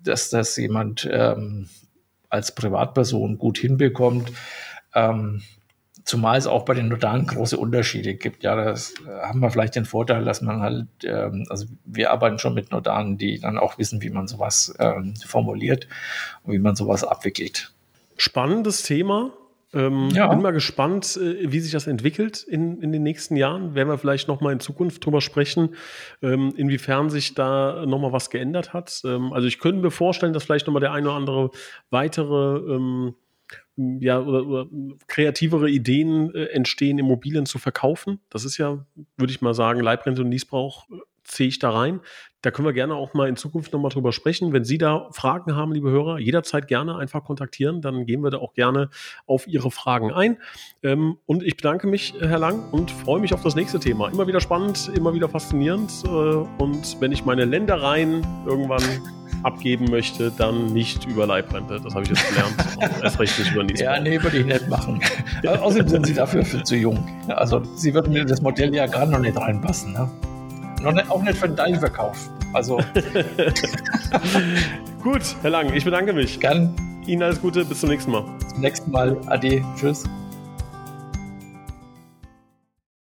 dass 0.00 0.30
das 0.30 0.56
jemand 0.56 1.08
ähm, 1.10 1.68
als 2.30 2.52
Privatperson 2.52 3.38
gut 3.38 3.58
hinbekommt. 3.58 4.32
Ähm, 4.92 5.42
Zumal 6.06 6.38
es 6.38 6.46
auch 6.46 6.64
bei 6.64 6.74
den 6.74 6.86
Notaren 6.86 7.26
große 7.26 7.56
Unterschiede 7.56 8.14
gibt. 8.14 8.44
Ja, 8.44 8.54
das 8.54 8.94
äh, 9.06 9.26
haben 9.26 9.40
wir 9.40 9.50
vielleicht 9.50 9.74
den 9.74 9.84
Vorteil, 9.84 10.24
dass 10.24 10.40
man 10.40 10.60
halt, 10.60 10.86
ähm, 11.02 11.46
also 11.50 11.66
wir 11.84 12.12
arbeiten 12.12 12.38
schon 12.38 12.54
mit 12.54 12.70
Notaren, 12.70 13.18
die 13.18 13.40
dann 13.40 13.58
auch 13.58 13.76
wissen, 13.76 14.00
wie 14.02 14.10
man 14.10 14.28
sowas 14.28 14.72
ähm, 14.78 15.14
formuliert 15.16 15.88
und 16.44 16.52
wie 16.52 16.60
man 16.60 16.76
sowas 16.76 17.02
abwickelt. 17.02 17.72
Spannendes 18.16 18.84
Thema. 18.84 19.32
Ähm, 19.74 20.10
ja. 20.10 20.28
Bin 20.28 20.42
mal 20.42 20.52
gespannt, 20.52 21.16
äh, 21.16 21.50
wie 21.50 21.58
sich 21.58 21.72
das 21.72 21.88
entwickelt 21.88 22.44
in, 22.44 22.80
in 22.80 22.92
den 22.92 23.02
nächsten 23.02 23.34
Jahren. 23.34 23.74
Werden 23.74 23.88
wir 23.88 23.98
vielleicht 23.98 24.28
noch 24.28 24.40
mal 24.40 24.52
in 24.52 24.60
Zukunft 24.60 25.04
drüber 25.04 25.20
sprechen, 25.20 25.74
ähm, 26.22 26.54
inwiefern 26.56 27.10
sich 27.10 27.34
da 27.34 27.84
noch 27.84 27.98
mal 27.98 28.12
was 28.12 28.30
geändert 28.30 28.72
hat. 28.72 29.02
Ähm, 29.04 29.32
also 29.32 29.48
ich 29.48 29.58
könnte 29.58 29.82
mir 29.82 29.90
vorstellen, 29.90 30.32
dass 30.32 30.44
vielleicht 30.44 30.68
noch 30.68 30.74
mal 30.74 30.78
der 30.78 30.92
eine 30.92 31.08
oder 31.08 31.16
andere 31.16 31.50
weitere 31.90 32.58
ähm, 32.74 33.16
ja, 33.76 34.20
oder, 34.20 34.46
oder 34.46 34.66
kreativere 35.06 35.68
Ideen 35.68 36.34
äh, 36.34 36.46
entstehen, 36.46 36.98
Immobilien 36.98 37.46
zu 37.46 37.58
verkaufen. 37.58 38.20
Das 38.30 38.44
ist 38.44 38.56
ja, 38.58 38.84
würde 39.16 39.32
ich 39.32 39.42
mal 39.42 39.54
sagen, 39.54 39.80
Leibrente 39.80 40.22
und 40.22 40.30
Niesbrauch 40.30 40.88
äh, 40.90 40.96
ziehe 41.24 41.48
ich 41.48 41.58
da 41.58 41.70
rein. 41.70 42.00
Da 42.40 42.50
können 42.52 42.66
wir 42.66 42.72
gerne 42.72 42.94
auch 42.94 43.12
mal 43.12 43.28
in 43.28 43.36
Zukunft 43.36 43.72
nochmal 43.72 43.90
drüber 43.90 44.12
sprechen. 44.12 44.52
Wenn 44.52 44.64
Sie 44.64 44.78
da 44.78 45.08
Fragen 45.10 45.56
haben, 45.56 45.72
liebe 45.72 45.90
Hörer, 45.90 46.18
jederzeit 46.18 46.68
gerne 46.68 46.96
einfach 46.96 47.24
kontaktieren. 47.24 47.82
Dann 47.82 48.06
gehen 48.06 48.22
wir 48.22 48.30
da 48.30 48.38
auch 48.38 48.54
gerne 48.54 48.88
auf 49.26 49.48
Ihre 49.48 49.70
Fragen 49.70 50.12
ein. 50.12 50.38
Ähm, 50.82 51.18
und 51.26 51.42
ich 51.42 51.56
bedanke 51.56 51.86
mich, 51.86 52.14
Herr 52.20 52.38
Lang, 52.38 52.70
und 52.70 52.90
freue 52.90 53.20
mich 53.20 53.34
auf 53.34 53.42
das 53.42 53.56
nächste 53.56 53.80
Thema. 53.80 54.08
Immer 54.08 54.26
wieder 54.26 54.40
spannend, 54.40 54.90
immer 54.94 55.12
wieder 55.12 55.28
faszinierend. 55.28 55.90
Äh, 56.04 56.08
und 56.08 57.00
wenn 57.00 57.12
ich 57.12 57.24
meine 57.24 57.44
Ländereien 57.44 58.24
irgendwann 58.46 58.82
abgeben 59.46 59.86
möchte, 59.88 60.32
dann 60.36 60.66
nicht 60.72 61.06
über 61.06 61.26
Leibrente. 61.26 61.80
Das 61.82 61.94
habe 61.94 62.02
ich 62.02 62.10
jetzt 62.10 62.28
gelernt. 62.28 62.54
erst 63.02 63.18
recht 63.18 63.38
nicht 63.38 63.52
über 63.52 63.64
Ja, 63.76 63.98
nee, 64.00 64.20
würde 64.20 64.38
ich 64.38 64.44
nicht 64.44 64.68
machen. 64.68 65.00
Außerdem 65.46 65.88
sind 65.88 66.06
Sie 66.06 66.14
dafür 66.14 66.44
viel 66.44 66.64
zu 66.64 66.74
jung. 66.76 67.08
Also 67.28 67.62
Sie 67.76 67.94
würden 67.94 68.14
in 68.14 68.26
das 68.26 68.42
Modell 68.42 68.74
ja 68.74 68.86
gerade 68.86 69.12
noch 69.12 69.20
nicht 69.20 69.36
reinpassen. 69.36 69.92
Ne? 69.92 70.10
Noch 70.82 70.92
nicht, 70.92 71.10
auch 71.10 71.22
nicht 71.22 71.38
für 71.38 71.46
den 71.46 71.56
Teilverkauf. 71.56 72.28
Also. 72.52 72.78
Gut, 75.02 75.22
Herr 75.42 75.50
Lang, 75.50 75.72
ich 75.72 75.84
bedanke 75.84 76.12
mich. 76.12 76.40
Gern. 76.40 76.74
Ihnen 77.06 77.22
alles 77.22 77.40
Gute, 77.40 77.64
bis 77.64 77.80
zum 77.80 77.90
nächsten 77.90 78.10
Mal. 78.10 78.24
Bis 78.40 78.48
zum 78.48 78.60
nächsten 78.60 78.90
Mal. 78.90 79.16
Ade. 79.26 79.64
Tschüss. 79.76 80.04